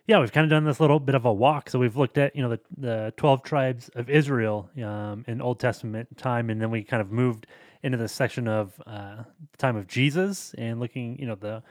yeah, 0.06 0.18
we've 0.18 0.32
kind 0.32 0.44
of 0.44 0.50
done 0.50 0.64
this 0.64 0.80
little 0.80 1.00
bit 1.00 1.14
of 1.14 1.24
a 1.24 1.32
walk. 1.32 1.70
So 1.70 1.78
we've 1.78 1.96
looked 1.96 2.18
at 2.18 2.34
you 2.34 2.42
know 2.42 2.50
the 2.50 2.60
the 2.76 3.12
twelve 3.16 3.42
tribes 3.42 3.88
of 3.94 4.10
Israel 4.10 4.70
um, 4.82 5.24
in 5.26 5.40
Old 5.40 5.60
Testament 5.60 6.16
time, 6.16 6.50
and 6.50 6.60
then 6.60 6.70
we 6.70 6.82
kind 6.82 7.00
of 7.00 7.10
moved 7.10 7.46
into 7.82 7.98
the 7.98 8.08
section 8.08 8.48
of 8.48 8.80
uh, 8.86 9.22
the 9.52 9.58
time 9.58 9.76
of 9.76 9.86
Jesus 9.86 10.54
and 10.58 10.80
looking 10.80 11.18
you 11.18 11.26
know 11.26 11.36
the 11.36 11.62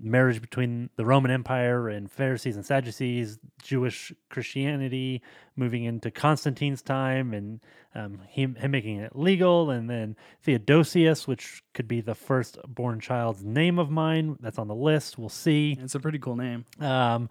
marriage 0.00 0.40
between 0.40 0.90
the 0.96 1.04
Roman 1.04 1.30
Empire 1.30 1.88
and 1.88 2.10
Pharisees 2.10 2.56
and 2.56 2.64
Sadducees, 2.64 3.38
Jewish 3.62 4.12
Christianity 4.30 5.22
moving 5.56 5.84
into 5.84 6.10
Constantine's 6.10 6.82
time, 6.82 7.32
and 7.32 7.60
um, 7.94 8.20
him, 8.28 8.54
him 8.56 8.70
making 8.70 8.98
it 8.98 9.16
legal, 9.16 9.70
and 9.70 9.88
then 9.88 10.16
Theodosius, 10.42 11.26
which 11.26 11.62
could 11.74 11.88
be 11.88 12.00
the 12.00 12.14
first 12.14 12.58
born 12.66 13.00
child's 13.00 13.44
name 13.44 13.78
of 13.78 13.90
mine. 13.90 14.36
That's 14.40 14.58
on 14.58 14.68
the 14.68 14.74
list. 14.74 15.18
We'll 15.18 15.28
see. 15.28 15.76
It's 15.80 15.94
a 15.94 16.00
pretty 16.00 16.18
cool 16.18 16.36
name. 16.36 16.64
Um, 16.80 17.28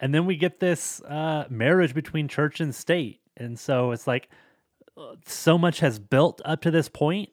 and 0.00 0.14
then 0.14 0.26
we 0.26 0.36
get 0.36 0.60
this 0.60 1.00
uh, 1.02 1.44
marriage 1.48 1.94
between 1.94 2.28
church 2.28 2.60
and 2.60 2.74
state. 2.74 3.20
And 3.36 3.58
so 3.58 3.92
it's 3.92 4.06
like 4.06 4.28
so 5.26 5.58
much 5.58 5.80
has 5.80 5.98
built 5.98 6.40
up 6.44 6.60
to 6.62 6.70
this 6.70 6.88
point, 6.88 7.30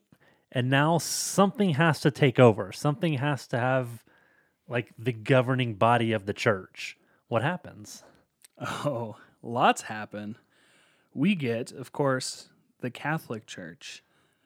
and 0.51 0.69
now 0.69 0.97
something 0.97 1.71
has 1.71 1.99
to 2.01 2.11
take 2.11 2.39
over. 2.39 2.71
Something 2.71 3.13
has 3.13 3.47
to 3.47 3.59
have 3.59 4.03
like 4.71 4.93
the 4.97 5.11
governing 5.11 5.75
body 5.75 6.13
of 6.13 6.25
the 6.25 6.33
church. 6.33 6.97
What 7.27 7.41
happens? 7.43 8.03
Oh, 8.59 9.17
lots 9.43 9.83
happen. 9.83 10.37
We 11.13 11.35
get, 11.35 11.71
of 11.71 11.91
course, 11.91 12.49
the 12.79 12.89
Catholic 12.89 13.45
Church, 13.45 14.03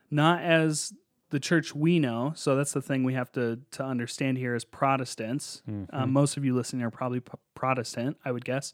not 0.10 0.42
as 0.42 0.94
the 1.30 1.40
church 1.40 1.76
we 1.76 2.00
know. 2.00 2.34
So 2.36 2.56
that's 2.56 2.74
the 2.74 2.82
thing 2.82 3.04
we 3.04 3.14
have 3.14 3.32
to 3.34 3.60
to 3.72 3.84
understand 3.84 4.38
here 4.38 4.56
as 4.56 4.64
Protestants. 4.66 5.62
Um, 5.92 6.12
most 6.12 6.38
of 6.38 6.46
you 6.46 6.56
listening 6.56 6.84
are 6.84 6.92
probably 6.92 7.20
p- 7.20 7.34
Protestant, 7.54 8.18
I 8.26 8.32
would 8.32 8.46
guess. 8.46 8.74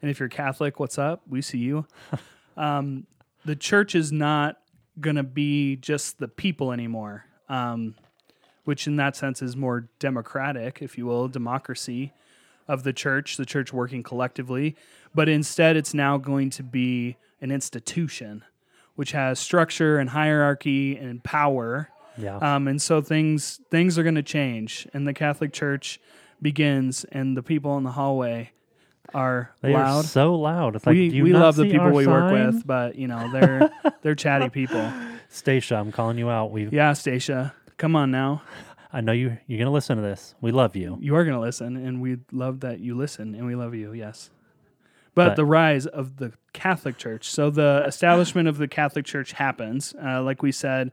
And 0.00 0.10
if 0.10 0.20
you're 0.20 0.28
Catholic, 0.28 0.78
what's 0.80 0.96
up? 0.98 1.22
We 1.28 1.42
see 1.42 1.58
you. 1.58 1.86
um, 2.56 3.06
the 3.44 3.56
church 3.56 3.94
is 3.94 4.10
not 4.12 4.58
going 5.00 5.16
to 5.16 5.22
be 5.22 5.76
just 5.76 6.18
the 6.18 6.28
people 6.28 6.72
anymore, 6.72 7.24
um, 7.48 7.94
which 8.68 8.86
in 8.86 8.96
that 8.96 9.16
sense 9.16 9.40
is 9.40 9.56
more 9.56 9.88
democratic, 9.98 10.82
if 10.82 10.98
you 10.98 11.06
will, 11.06 11.26
democracy 11.26 12.12
of 12.68 12.82
the 12.82 12.92
church, 12.92 13.38
the 13.38 13.46
church 13.46 13.72
working 13.72 14.02
collectively. 14.02 14.76
But 15.14 15.26
instead, 15.26 15.74
it's 15.74 15.94
now 15.94 16.18
going 16.18 16.50
to 16.50 16.62
be 16.62 17.16
an 17.40 17.50
institution 17.50 18.44
which 18.94 19.12
has 19.12 19.38
structure 19.38 19.98
and 19.98 20.10
hierarchy 20.10 20.98
and 20.98 21.24
power. 21.24 21.88
Yeah. 22.18 22.36
Um, 22.36 22.68
and 22.68 22.82
so 22.82 23.00
things 23.00 23.58
things 23.70 23.98
are 23.98 24.02
going 24.02 24.16
to 24.16 24.22
change, 24.22 24.86
and 24.92 25.08
the 25.08 25.14
Catholic 25.14 25.54
Church 25.54 25.98
begins, 26.42 27.04
and 27.04 27.38
the 27.38 27.42
people 27.42 27.78
in 27.78 27.84
the 27.84 27.92
hallway 27.92 28.50
are 29.14 29.50
they 29.62 29.72
loud. 29.72 30.04
are 30.04 30.06
so 30.06 30.34
loud. 30.34 30.76
It's 30.76 30.84
like 30.84 30.94
do 30.94 31.00
we 31.00 31.22
we 31.22 31.32
love 31.32 31.56
the 31.56 31.70
people 31.70 31.90
we 31.90 32.06
work 32.06 32.30
with, 32.32 32.66
but 32.66 32.96
you 32.96 33.06
know 33.06 33.32
they're 33.32 33.70
they're 34.02 34.14
chatty 34.14 34.50
people. 34.60 34.92
Stacia, 35.30 35.76
I'm 35.76 35.90
calling 35.90 36.18
you 36.18 36.28
out. 36.28 36.50
We 36.50 36.68
Yeah, 36.68 36.92
Stacia, 36.92 37.54
come 37.78 37.96
on 37.96 38.10
now. 38.10 38.42
I 38.92 39.00
know 39.00 39.12
you 39.12 39.38
you're 39.46 39.58
gonna 39.58 39.70
listen 39.70 39.96
to 39.96 40.02
this. 40.02 40.34
We 40.40 40.50
love 40.50 40.76
you. 40.76 40.98
You 41.00 41.14
are 41.16 41.24
going 41.24 41.34
to 41.34 41.40
listen, 41.40 41.76
and 41.76 42.00
we 42.00 42.18
love 42.32 42.60
that 42.60 42.80
you 42.80 42.96
listen, 42.96 43.34
and 43.34 43.46
we 43.46 43.54
love 43.54 43.74
you. 43.74 43.92
Yes. 43.92 44.30
But, 45.14 45.30
But- 45.30 45.36
the 45.36 45.44
rise 45.44 45.86
of 45.86 46.16
the 46.16 46.32
Catholic 46.52 46.96
Church. 46.96 47.28
So 47.30 47.50
the 47.50 47.84
establishment 47.86 48.48
of 48.48 48.56
the 48.58 48.68
Catholic 48.68 49.04
Church 49.04 49.32
happens. 49.32 49.94
Uh, 50.02 50.22
like 50.22 50.42
we 50.42 50.52
said, 50.52 50.92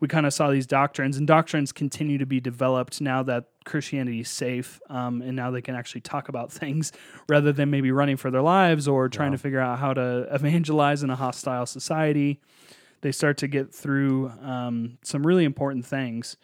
we 0.00 0.06
kind 0.08 0.26
of 0.26 0.32
saw 0.34 0.50
these 0.50 0.66
doctrines, 0.66 1.16
and 1.16 1.26
doctrines 1.26 1.72
continue 1.72 2.18
to 2.18 2.26
be 2.26 2.40
developed 2.40 3.00
now 3.00 3.22
that 3.24 3.46
Christianity 3.64 4.20
is 4.20 4.28
safe, 4.28 4.80
um, 4.90 5.22
and 5.22 5.34
now 5.34 5.50
they 5.50 5.62
can 5.62 5.74
actually 5.74 6.02
talk 6.02 6.28
about 6.28 6.52
things 6.60 6.92
rather 7.28 7.52
than 7.52 7.70
maybe 7.70 7.90
running 7.90 8.16
for 8.16 8.30
their 8.30 8.42
lives 8.42 8.86
or 8.86 9.08
trying 9.08 9.32
to 9.32 9.38
figure 9.38 9.60
out 9.60 9.78
how 9.78 9.92
to 9.94 10.28
evangelize 10.30 11.02
in 11.02 11.10
a 11.10 11.16
hostile 11.16 11.66
society. 11.66 12.40
They 13.04 13.12
start 13.12 13.38
to 13.38 13.46
get 13.46 13.72
through 13.72 14.32
um, 14.42 14.98
some 15.04 15.24
really 15.24 15.44
important 15.44 15.86
things 15.86 16.36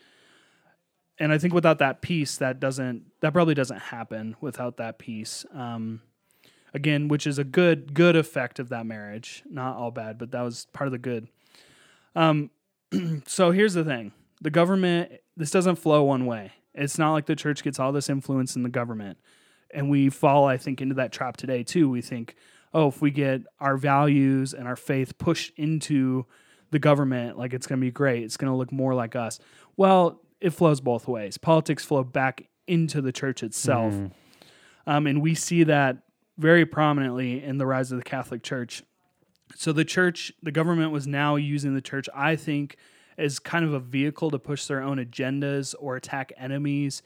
and 1.21 1.35
I 1.35 1.39
think 1.39 1.53
without 1.53 1.79
that 1.79 2.01
piece, 2.01 2.39
that 2.39 2.59
doesn't 2.59 3.05
that 3.21 3.35
probably 3.35 3.55
doesn't 3.55 3.79
happen 3.79 4.35
without 4.41 4.79
that 4.79 4.99
piece. 4.99 5.45
Um, 5.55 6.01
again, 6.73 7.09
which 7.09 7.27
is 7.27 7.39
a 7.39 7.45
good 7.45 7.93
good 7.93 8.17
effect 8.17 8.59
of 8.59 8.71
that 8.71 8.87
marriage, 8.87 9.45
not 9.49 9.77
all 9.77 9.91
bad, 9.91 10.19
but 10.19 10.31
that 10.31 10.41
was 10.41 10.67
part 10.73 10.89
of 10.89 10.93
the 10.93 10.99
good. 10.99 11.29
Um, 12.17 12.51
so 13.27 13.51
here's 13.51 13.75
the 13.75 13.85
thing: 13.85 14.13
the 14.41 14.51
government. 14.51 15.13
This 15.37 15.51
doesn't 15.51 15.77
flow 15.77 16.03
one 16.03 16.25
way. 16.25 16.53
It's 16.75 16.99
not 16.99 17.13
like 17.13 17.27
the 17.27 17.37
church 17.37 17.63
gets 17.63 17.79
all 17.79 17.93
this 17.93 18.09
influence 18.09 18.57
in 18.57 18.63
the 18.63 18.69
government, 18.71 19.19
and 19.73 19.91
we 19.91 20.09
fall, 20.09 20.47
I 20.47 20.57
think, 20.57 20.81
into 20.81 20.95
that 20.95 21.13
trap 21.13 21.37
today 21.37 21.63
too. 21.63 21.91
We 21.91 22.01
think, 22.01 22.35
oh, 22.73 22.89
if 22.89 23.03
we 23.03 23.11
get 23.11 23.43
our 23.59 23.77
values 23.77 24.55
and 24.55 24.67
our 24.67 24.77
faith 24.77 25.19
pushed 25.19 25.53
into 25.59 26.25
the 26.71 26.79
government, 26.79 27.39
like 27.39 27.53
it's 27.53 27.67
going 27.67 27.81
to 27.81 27.85
be 27.85 27.91
great. 27.91 28.23
It's 28.23 28.37
going 28.37 28.51
to 28.51 28.57
look 28.57 28.73
more 28.73 28.95
like 28.95 29.17
us. 29.17 29.39
Well, 29.77 30.21
it 30.41 30.51
flows 30.51 30.81
both 30.81 31.07
ways. 31.09 31.37
Politics 31.37 31.85
flow 31.85 32.05
back 32.05 32.49
into 32.67 33.01
the 33.01 33.13
church 33.13 33.43
itself. 33.43 33.93
Mm. 33.93 34.13
Um, 34.87 35.07
and 35.07 35.21
we 35.21 35.35
see 35.35 35.65
that 35.65 35.99
very 36.39 36.65
prominently 36.65 37.43
in 37.43 37.59
the 37.59 37.67
rise 37.67 37.93
of 37.93 37.99
the 37.99 38.05
Catholic 38.05 38.43
Church. 38.43 38.83
So 39.57 39.73
the 39.73 39.85
church, 39.85 40.33
the 40.43 40.53
government 40.53 40.93
was 40.93 41.07
now 41.07 41.37
using 41.37 41.75
the 41.75 41.81
church, 41.81 42.09
I 42.15 42.37
think, 42.37 42.77
as 43.19 43.39
kind 43.39 43.65
of 43.65 43.75
a 43.75 43.81
vehicle 43.81 44.31
to 44.31 44.39
push 44.39 44.67
their 44.67 44.81
own 44.81 44.99
agendas 44.99 45.75
or 45.79 45.97
attack 45.97 46.33
enemies. 46.39 47.03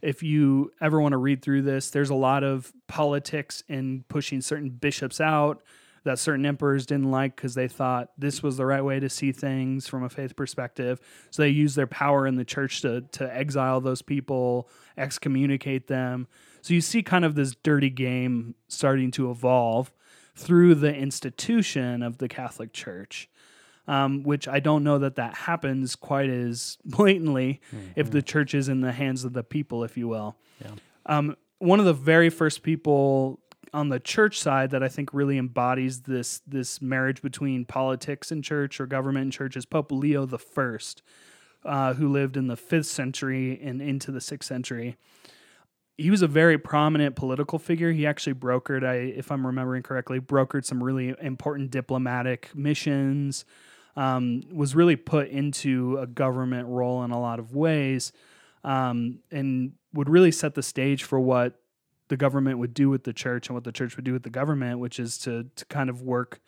If 0.00 0.22
you 0.22 0.72
ever 0.80 1.00
want 1.00 1.12
to 1.12 1.18
read 1.18 1.42
through 1.42 1.62
this, 1.62 1.90
there's 1.90 2.10
a 2.10 2.14
lot 2.14 2.44
of 2.44 2.72
politics 2.86 3.62
in 3.68 4.04
pushing 4.08 4.40
certain 4.40 4.70
bishops 4.70 5.20
out 5.20 5.62
that 6.04 6.18
certain 6.18 6.46
emperors 6.46 6.86
didn't 6.86 7.10
like 7.10 7.36
because 7.36 7.54
they 7.54 7.68
thought 7.68 8.10
this 8.16 8.42
was 8.42 8.56
the 8.56 8.66
right 8.66 8.84
way 8.84 9.00
to 9.00 9.08
see 9.08 9.32
things 9.32 9.86
from 9.86 10.02
a 10.04 10.08
faith 10.08 10.36
perspective. 10.36 11.00
So 11.30 11.42
they 11.42 11.48
used 11.48 11.76
their 11.76 11.86
power 11.86 12.26
in 12.26 12.36
the 12.36 12.44
church 12.44 12.80
to 12.82 13.02
to 13.12 13.36
exile 13.36 13.80
those 13.80 14.02
people, 14.02 14.68
excommunicate 14.96 15.86
them. 15.86 16.28
So 16.62 16.74
you 16.74 16.80
see 16.80 17.02
kind 17.02 17.24
of 17.24 17.34
this 17.34 17.54
dirty 17.62 17.90
game 17.90 18.54
starting 18.68 19.10
to 19.12 19.30
evolve 19.30 19.92
through 20.34 20.76
the 20.76 20.94
institution 20.94 22.02
of 22.02 22.18
the 22.18 22.28
Catholic 22.28 22.72
Church. 22.72 23.28
Um, 23.86 24.22
which 24.22 24.46
I 24.46 24.60
don't 24.60 24.84
know 24.84 24.98
that 24.98 25.16
that 25.16 25.34
happens 25.34 25.96
quite 25.96 26.28
as 26.28 26.76
blatantly 26.84 27.62
if 27.96 28.10
the 28.10 28.20
church 28.20 28.52
is 28.52 28.68
in 28.68 28.82
the 28.82 28.92
hands 28.92 29.24
of 29.24 29.32
the 29.32 29.42
people, 29.42 29.82
if 29.82 29.96
you 29.96 30.08
will. 30.08 30.36
Yeah. 30.62 30.72
Um, 31.06 31.36
one 31.58 31.80
of 31.80 31.86
the 31.86 31.94
very 31.94 32.28
first 32.28 32.62
people 32.62 33.40
on 33.72 33.88
the 33.88 34.00
church 34.00 34.40
side 34.40 34.70
that 34.70 34.82
I 34.82 34.88
think 34.88 35.12
really 35.12 35.38
embodies 35.38 36.02
this 36.02 36.40
this 36.46 36.80
marriage 36.80 37.22
between 37.22 37.64
politics 37.64 38.30
and 38.30 38.42
church 38.42 38.80
or 38.80 38.86
government 38.86 39.24
and 39.24 39.32
church 39.32 39.56
is 39.56 39.66
Pope 39.66 39.92
Leo 39.92 40.26
the 40.26 40.38
First, 40.38 41.02
uh, 41.64 41.94
who 41.94 42.08
lived 42.08 42.36
in 42.36 42.46
the 42.46 42.56
fifth 42.56 42.86
century 42.86 43.60
and 43.62 43.80
into 43.80 44.10
the 44.10 44.20
sixth 44.20 44.48
century. 44.48 44.96
He 45.96 46.10
was 46.10 46.22
a 46.22 46.28
very 46.28 46.58
prominent 46.58 47.16
political 47.16 47.58
figure. 47.58 47.90
He 47.90 48.06
actually 48.06 48.34
brokered, 48.34 48.86
I, 48.86 48.94
if 48.94 49.32
I'm 49.32 49.44
remembering 49.44 49.82
correctly, 49.82 50.20
brokered 50.20 50.64
some 50.64 50.82
really 50.82 51.14
important 51.20 51.70
diplomatic 51.70 52.50
missions. 52.54 53.44
Um, 53.96 54.42
was 54.52 54.76
really 54.76 54.94
put 54.94 55.28
into 55.28 55.98
a 55.98 56.06
government 56.06 56.68
role 56.68 57.02
in 57.02 57.10
a 57.10 57.20
lot 57.20 57.40
of 57.40 57.56
ways, 57.56 58.12
um, 58.62 59.18
and 59.32 59.72
would 59.92 60.08
really 60.08 60.30
set 60.30 60.54
the 60.54 60.62
stage 60.62 61.02
for 61.02 61.18
what 61.18 61.60
the 62.08 62.16
government 62.16 62.58
would 62.58 62.74
do 62.74 62.90
with 62.90 63.04
the 63.04 63.12
church 63.12 63.48
and 63.48 63.54
what 63.54 63.64
the 63.64 63.72
church 63.72 63.96
would 63.96 64.04
do 64.04 64.12
with 64.12 64.22
the 64.22 64.30
government, 64.30 64.78
which 64.80 64.98
is 64.98 65.18
to 65.18 65.46
to 65.56 65.64
kind 65.66 65.88
of 65.90 66.02
work 66.02 66.40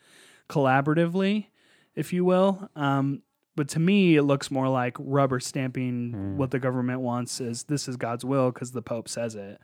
collaboratively, 0.49 1.47
if 1.95 2.11
you 2.11 2.25
will. 2.25 2.69
Um, 2.75 3.21
but 3.55 3.67
to 3.69 3.79
me, 3.79 4.15
it 4.15 4.23
looks 4.23 4.49
more 4.49 4.69
like 4.69 4.95
rubber 4.99 5.39
stamping 5.39 6.37
what 6.37 6.51
the 6.51 6.59
government 6.59 7.01
wants 7.01 7.41
is 7.41 7.63
this 7.63 7.87
is 7.87 7.97
God's 7.97 8.23
will 8.23 8.51
because 8.51 8.71
the 8.71 8.81
Pope 8.81 9.09
says 9.09 9.35
it, 9.35 9.59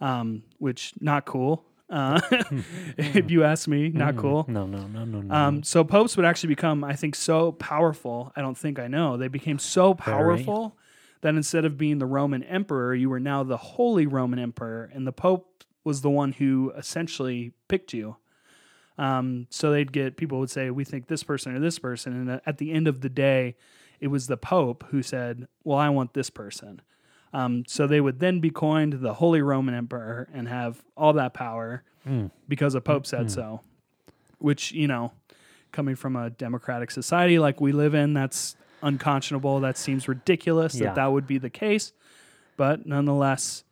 um, 0.00 0.44
which 0.58 0.92
not 1.00 1.24
cool. 1.24 1.64
Uh, 1.90 2.20
if 2.96 3.30
you 3.30 3.44
ask 3.44 3.68
me, 3.68 3.88
not 3.88 4.16
cool. 4.16 4.46
No, 4.48 4.66
no, 4.66 4.86
no, 4.86 5.04
no, 5.04 5.20
no. 5.20 5.34
Um, 5.34 5.62
so 5.62 5.84
popes 5.84 6.16
would 6.16 6.24
actually 6.24 6.48
become, 6.48 6.82
I 6.82 6.94
think, 6.94 7.14
so 7.14 7.52
powerful. 7.52 8.32
I 8.34 8.40
don't 8.40 8.56
think 8.56 8.78
I 8.78 8.86
know. 8.86 9.16
They 9.16 9.28
became 9.28 9.58
so 9.58 9.94
powerful 9.94 10.76
that 11.24 11.34
instead 11.34 11.64
of 11.64 11.78
being 11.78 11.98
the 11.98 12.06
Roman 12.06 12.42
emperor, 12.42 12.94
you 12.94 13.08
were 13.08 13.18
now 13.18 13.42
the 13.42 13.56
Holy 13.56 14.06
Roman 14.06 14.38
Emperor, 14.38 14.90
and 14.92 15.06
the 15.06 15.12
Pope 15.12 15.64
was 15.82 16.02
the 16.02 16.10
one 16.10 16.32
who 16.32 16.70
essentially 16.76 17.52
picked 17.66 17.94
you. 17.94 18.16
Um, 18.98 19.46
so 19.48 19.72
they'd 19.72 19.90
get 19.90 20.18
people 20.18 20.38
would 20.38 20.50
say, 20.50 20.70
"We 20.70 20.84
think 20.84 21.06
this 21.06 21.22
person 21.24 21.56
or 21.56 21.60
this 21.60 21.78
person," 21.78 22.12
and 22.12 22.40
at 22.44 22.58
the 22.58 22.72
end 22.72 22.86
of 22.86 23.00
the 23.00 23.08
day, 23.08 23.56
it 24.00 24.08
was 24.08 24.26
the 24.26 24.36
Pope 24.36 24.84
who 24.90 25.02
said, 25.02 25.48
"Well, 25.64 25.78
I 25.78 25.88
want 25.88 26.12
this 26.12 26.28
person." 26.28 26.82
Um, 27.32 27.64
so 27.66 27.86
they 27.86 28.00
would 28.02 28.20
then 28.20 28.38
be 28.40 28.50
coined 28.50 28.92
the 28.94 29.14
Holy 29.14 29.40
Roman 29.40 29.74
Emperor 29.74 30.28
and 30.32 30.46
have 30.46 30.84
all 30.96 31.12
that 31.14 31.32
power 31.34 31.82
Mm. 32.06 32.30
because 32.46 32.74
a 32.74 32.82
Pope 32.82 33.06
said 33.06 33.30
so. 33.30 33.62
Which 34.38 34.72
you 34.72 34.86
know, 34.86 35.12
coming 35.72 35.96
from 35.96 36.16
a 36.16 36.28
democratic 36.28 36.90
society 36.90 37.38
like 37.38 37.60
we 37.62 37.72
live 37.72 37.94
in, 37.94 38.12
that's 38.12 38.56
unconscionable. 38.82 39.60
That 39.60 39.76
seems 39.78 40.08
ridiculous 40.08 40.74
Yeah. 40.74 40.86
that 40.86 40.94
that 40.96 41.06
would 41.12 41.26
be 41.26 41.38
the 41.38 41.50
case, 41.50 41.92
but 42.56 42.86
nonetheless, 42.86 43.64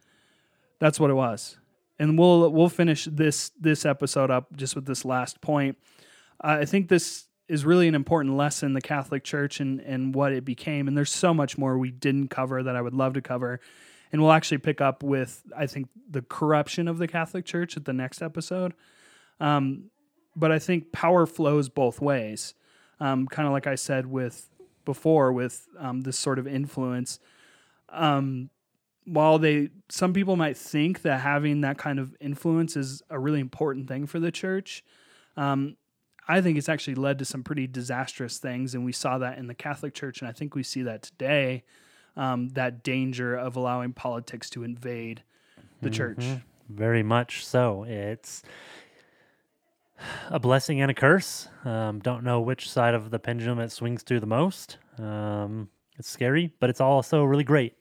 that's 0.79 0.99
what 0.99 1.11
it 1.11 1.15
was. 1.15 1.59
And 1.99 2.19
we'll 2.19 2.51
we'll 2.51 2.69
finish 2.69 3.05
this 3.11 3.51
this 3.61 3.85
episode 3.85 4.31
up 4.31 4.57
just 4.57 4.75
with 4.75 4.87
this 4.87 5.05
last 5.05 5.41
point. 5.41 5.77
Uh, 6.43 6.59
I 6.61 6.65
think 6.65 6.89
this 6.89 7.27
is 7.49 7.65
really 7.65 7.87
an 7.87 7.95
important 7.95 8.37
lesson 8.37 8.73
the 8.73 8.81
Catholic 8.81 9.23
Church 9.25 9.61
and 9.61 9.81
and 9.81 10.15
what 10.15 10.33
it 10.33 10.45
became. 10.45 10.89
And 10.89 10.97
there's 10.97 11.13
so 11.13 11.33
much 11.35 11.59
more 11.59 11.77
we 11.79 11.91
didn't 11.91 12.29
cover 12.29 12.63
that 12.63 12.75
I 12.77 12.81
would 12.81 12.95
love 12.95 13.15
to 13.15 13.23
cover. 13.23 13.61
and 14.11 14.21
we'll 14.21 14.33
actually 14.33 14.59
pick 14.59 14.81
up 14.81 15.03
with 15.03 15.43
I 15.57 15.67
think 15.67 15.89
the 16.11 16.23
corruption 16.23 16.89
of 16.89 16.99
the 16.99 17.07
Catholic 17.09 17.45
Church 17.45 17.77
at 17.77 17.85
the 17.85 17.93
next 17.93 18.21
episode. 18.23 18.75
Um, 19.41 19.85
but 20.37 20.51
I 20.53 20.59
think 20.59 20.93
power 20.93 21.27
flows 21.27 21.69
both 21.69 22.01
ways. 22.01 22.55
Um, 23.01 23.27
kind 23.27 23.47
of 23.47 23.53
like 23.53 23.67
I 23.67 23.75
said 23.75 24.07
with 24.07 24.49
before 24.85 25.33
with 25.33 25.69
um, 25.79 26.03
this 26.03 26.19
sort 26.19 26.39
of 26.39 26.47
influence. 26.47 27.19
Um, 27.89 28.51
while 29.05 29.39
they 29.39 29.71
some 29.89 30.13
people 30.13 30.37
might 30.37 30.57
think 30.57 31.03
that 31.03 31.21
having 31.21 31.63
that 31.63 31.77
kind 31.77 31.99
of 31.99 32.15
influence 32.21 32.77
is 32.77 33.03
a 33.11 33.19
really 33.19 33.41
important 33.41 33.89
thing 33.89 34.07
for 34.07 34.21
the 34.21 34.31
church, 34.31 34.85
um, 35.37 35.77
I 36.29 36.41
think 36.41 36.57
it's 36.57 36.69
actually 36.69 36.95
led 36.95 37.19
to 37.19 37.25
some 37.25 37.43
pretty 37.43 37.67
disastrous 37.67 38.39
things, 38.39 38.75
and 38.75 38.85
we 38.85 38.93
saw 38.93 39.19
that 39.19 39.39
in 39.39 39.49
the 39.49 39.55
Catholic 39.55 39.95
Church, 39.95 40.21
and 40.21 40.29
I 40.29 40.33
think 40.33 40.55
we 40.55 40.63
see 40.63 40.83
that 40.83 41.03
today. 41.03 41.65
Um, 42.15 42.51
that 42.51 42.83
danger 42.83 43.35
of 43.35 43.57
allowing 43.57 43.95
politics 43.95 44.51
to 44.51 44.65
invade 44.65 45.23
the 45.81 45.89
church. 45.89 46.19
Very 46.69 47.03
much 47.03 47.45
so. 47.45 47.85
It's 47.85 48.43
a 50.31 50.39
blessing 50.39 50.81
and 50.81 50.91
a 50.91 50.95
curse. 50.95 51.49
Um, 51.65 52.01
don't 52.01 52.25
know 52.25 52.41
which 52.41 52.71
side 52.71 52.95
of 52.95 53.11
the 53.11 53.19
pendulum 53.19 53.59
it 53.61 53.71
swings 53.73 54.03
to 54.05 54.21
the 54.21 54.27
most. 54.27 54.79
Um, 54.99 55.69
it's 55.99 56.09
scary, 56.09 56.53
but 56.61 56.71
it's 56.71 56.81
also 56.81 57.25
really 57.25 57.45
great 57.45 57.75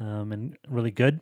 um, 0.00 0.32
and 0.32 0.56
really 0.68 0.90
good. 0.90 1.20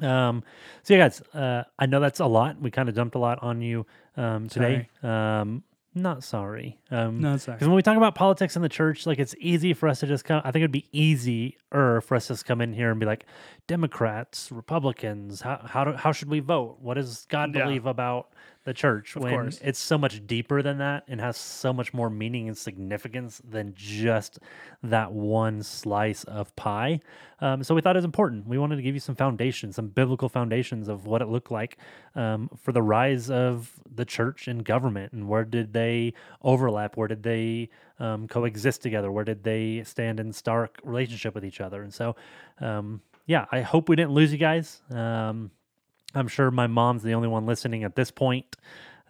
Um, 0.00 0.42
so 0.82 0.94
yeah, 0.94 1.04
guys, 1.04 1.20
uh, 1.34 1.64
I 1.78 1.86
know 1.86 2.00
that's 2.00 2.20
a 2.20 2.26
lot. 2.26 2.60
We 2.60 2.70
kind 2.70 2.88
of 2.88 2.94
dumped 2.94 3.14
a 3.14 3.18
lot 3.18 3.42
on 3.42 3.62
you 3.62 3.86
um, 4.16 4.48
today. 4.48 4.88
Um, 5.02 5.62
not 5.96 6.24
sorry. 6.24 6.80
Um, 6.90 7.20
No, 7.20 7.30
right. 7.34 7.46
because 7.46 7.68
when 7.68 7.74
we 7.76 7.82
talk 7.82 7.96
about 7.96 8.16
politics 8.16 8.56
in 8.56 8.62
the 8.62 8.68
church, 8.68 9.06
like 9.06 9.20
it's 9.20 9.36
easy 9.38 9.72
for 9.74 9.88
us 9.88 10.00
to 10.00 10.08
just 10.08 10.24
come. 10.24 10.42
I 10.44 10.50
think 10.50 10.62
it'd 10.62 10.72
be 10.72 10.88
easier 10.90 11.52
for 12.00 12.16
us 12.16 12.26
to 12.26 12.32
just 12.32 12.44
come 12.46 12.60
in 12.60 12.72
here 12.72 12.90
and 12.90 12.98
be 12.98 13.06
like, 13.06 13.26
Democrats, 13.68 14.50
Republicans, 14.50 15.40
how 15.42 15.60
how 15.64 15.84
do, 15.84 15.92
how 15.92 16.10
should 16.10 16.28
we 16.28 16.40
vote? 16.40 16.78
What 16.80 16.94
does 16.94 17.26
God 17.28 17.54
Yeah. 17.54 17.62
believe 17.64 17.86
about 17.86 18.32
the 18.64 18.74
church? 18.74 19.16
Of 19.16 19.22
when 19.22 19.32
course. 19.32 19.60
it's 19.62 19.78
so 19.78 19.96
much 19.96 20.26
deeper 20.26 20.62
than 20.62 20.78
that 20.78 21.04
and 21.08 21.20
has 21.20 21.36
so 21.36 21.72
much 21.72 21.94
more 21.94 22.10
meaning 22.10 22.48
and 22.48 22.56
significance 22.56 23.40
than 23.48 23.74
just 23.76 24.38
that 24.82 25.12
one 25.12 25.62
slice 25.62 26.24
of 26.24 26.54
pie. 26.56 27.00
Um, 27.40 27.62
so 27.62 27.74
we 27.74 27.80
thought 27.80 27.96
it 27.96 27.98
was 27.98 28.04
important. 28.04 28.46
We 28.46 28.58
wanted 28.58 28.76
to 28.76 28.82
give 28.82 28.94
you 28.94 29.00
some 29.00 29.16
foundations, 29.16 29.76
some 29.76 29.88
biblical 29.88 30.28
foundations 30.28 30.88
of 30.88 31.06
what 31.06 31.20
it 31.20 31.28
looked 31.28 31.50
like 31.50 31.78
um, 32.14 32.48
for 32.56 32.72
the 32.72 32.82
rise 32.82 33.30
of 33.30 33.72
the 33.94 34.04
church 34.04 34.48
and 34.48 34.64
government, 34.64 35.12
and 35.12 35.28
where 35.28 35.44
did 35.44 35.72
they 35.72 36.14
overlap? 36.42 36.96
Where 36.96 37.08
did 37.08 37.22
they 37.22 37.68
um, 37.98 38.28
coexist 38.28 38.82
together? 38.82 39.12
Where 39.12 39.24
did 39.24 39.44
they 39.44 39.82
stand 39.84 40.20
in 40.20 40.32
stark 40.32 40.80
relationship 40.84 41.34
with 41.34 41.44
each 41.44 41.60
other? 41.60 41.82
And 41.82 41.92
so, 41.92 42.16
um, 42.60 43.02
yeah, 43.26 43.46
I 43.52 43.60
hope 43.60 43.88
we 43.88 43.96
didn't 43.96 44.12
lose 44.12 44.32
you 44.32 44.38
guys. 44.38 44.82
I'm 46.14 46.28
sure 46.28 46.50
my 46.50 46.66
mom's 46.66 47.02
the 47.02 47.12
only 47.14 47.28
one 47.28 47.46
listening 47.46 47.84
at 47.84 47.96
this 47.96 48.10
point. 48.10 48.56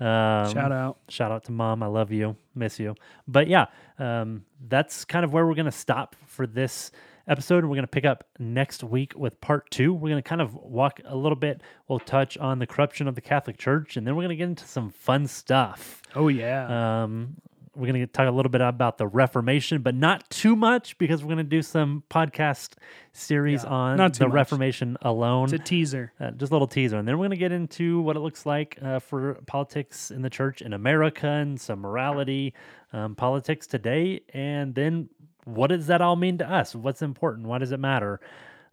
Um, 0.00 0.52
Shout 0.52 0.72
out. 0.72 0.98
Shout 1.08 1.30
out 1.30 1.44
to 1.44 1.52
mom. 1.52 1.82
I 1.82 1.86
love 1.86 2.10
you. 2.10 2.36
Miss 2.54 2.80
you. 2.80 2.94
But 3.28 3.46
yeah, 3.46 3.66
um, 3.98 4.44
that's 4.68 5.04
kind 5.04 5.24
of 5.24 5.32
where 5.32 5.46
we're 5.46 5.54
going 5.54 5.66
to 5.66 5.72
stop 5.72 6.16
for 6.26 6.46
this 6.46 6.90
episode. 7.28 7.58
And 7.58 7.68
we're 7.70 7.76
going 7.76 7.84
to 7.84 7.88
pick 7.90 8.04
up 8.04 8.24
next 8.38 8.82
week 8.82 9.12
with 9.16 9.40
part 9.40 9.70
two. 9.70 9.92
We're 9.94 10.10
going 10.10 10.22
to 10.22 10.28
kind 10.28 10.40
of 10.40 10.54
walk 10.54 11.00
a 11.04 11.16
little 11.16 11.36
bit. 11.36 11.62
We'll 11.88 12.00
touch 12.00 12.36
on 12.38 12.58
the 12.58 12.66
corruption 12.66 13.06
of 13.06 13.14
the 13.14 13.20
Catholic 13.20 13.56
Church. 13.56 13.96
And 13.96 14.06
then 14.06 14.16
we're 14.16 14.22
going 14.22 14.30
to 14.30 14.36
get 14.36 14.48
into 14.48 14.66
some 14.66 14.90
fun 14.90 15.26
stuff. 15.26 16.02
Oh 16.16 16.28
yeah. 16.28 17.02
Um, 17.04 17.36
we're 17.76 17.86
going 17.92 18.00
to 18.00 18.06
talk 18.06 18.28
a 18.28 18.30
little 18.30 18.50
bit 18.50 18.60
about 18.60 18.98
the 18.98 19.06
Reformation, 19.06 19.82
but 19.82 19.94
not 19.94 20.28
too 20.30 20.54
much 20.56 20.96
because 20.98 21.22
we're 21.22 21.28
going 21.34 21.38
to 21.38 21.44
do 21.44 21.62
some 21.62 22.02
podcast 22.10 22.74
series 23.12 23.64
Yeah, 23.64 23.70
on 23.70 23.96
not 23.96 24.14
the 24.14 24.26
much. 24.26 24.34
Reformation 24.34 24.96
alone. 25.02 25.44
it's 25.44 25.52
a 25.54 25.58
teaser. 25.58 26.12
Uh, 26.20 26.30
just 26.32 26.50
a 26.52 26.54
little 26.54 26.68
teaser. 26.68 26.96
And 26.98 27.06
then 27.08 27.16
we're 27.18 27.22
going 27.28 27.30
to 27.30 27.36
get 27.36 27.52
into 27.52 28.00
what 28.00 28.16
it 28.16 28.20
looks 28.20 28.46
like 28.46 28.78
uh, 28.82 28.98
for 29.00 29.34
politics 29.46 30.10
in 30.10 30.22
the 30.22 30.30
church 30.30 30.62
in 30.62 30.72
America 30.72 31.26
and 31.26 31.60
some 31.60 31.80
morality, 31.80 32.54
um, 32.92 33.14
politics 33.14 33.66
today. 33.66 34.20
And 34.32 34.74
then 34.74 35.08
what 35.44 35.66
does 35.68 35.88
that 35.88 36.00
all 36.00 36.16
mean 36.16 36.38
to 36.38 36.50
us? 36.50 36.74
What's 36.74 37.02
important? 37.02 37.46
Why 37.48 37.58
does 37.58 37.72
it 37.72 37.80
matter? 37.80 38.20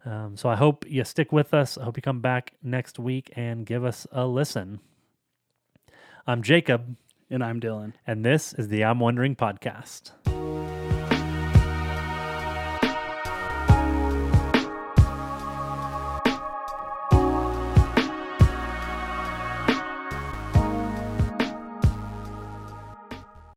Um, 0.04 0.36
so 0.36 0.48
I 0.48 0.56
hope 0.56 0.84
you 0.88 1.04
stick 1.04 1.30
with 1.32 1.54
us. 1.54 1.78
I 1.78 1.84
hope 1.84 1.96
you 1.96 2.02
come 2.02 2.20
back 2.20 2.52
next 2.62 2.98
week 2.98 3.30
and 3.36 3.64
give 3.66 3.84
us 3.84 4.06
a 4.10 4.26
listen. 4.26 4.80
I'm 6.26 6.42
Jacob, 6.42 6.96
And 7.32 7.42
I'm 7.42 7.60
Dylan. 7.60 7.94
and 8.06 8.26
this 8.26 8.52
is 8.52 8.68
the 8.68 8.84
I'm 8.84 9.00
Wondering 9.00 9.36
podcast. 9.36 10.10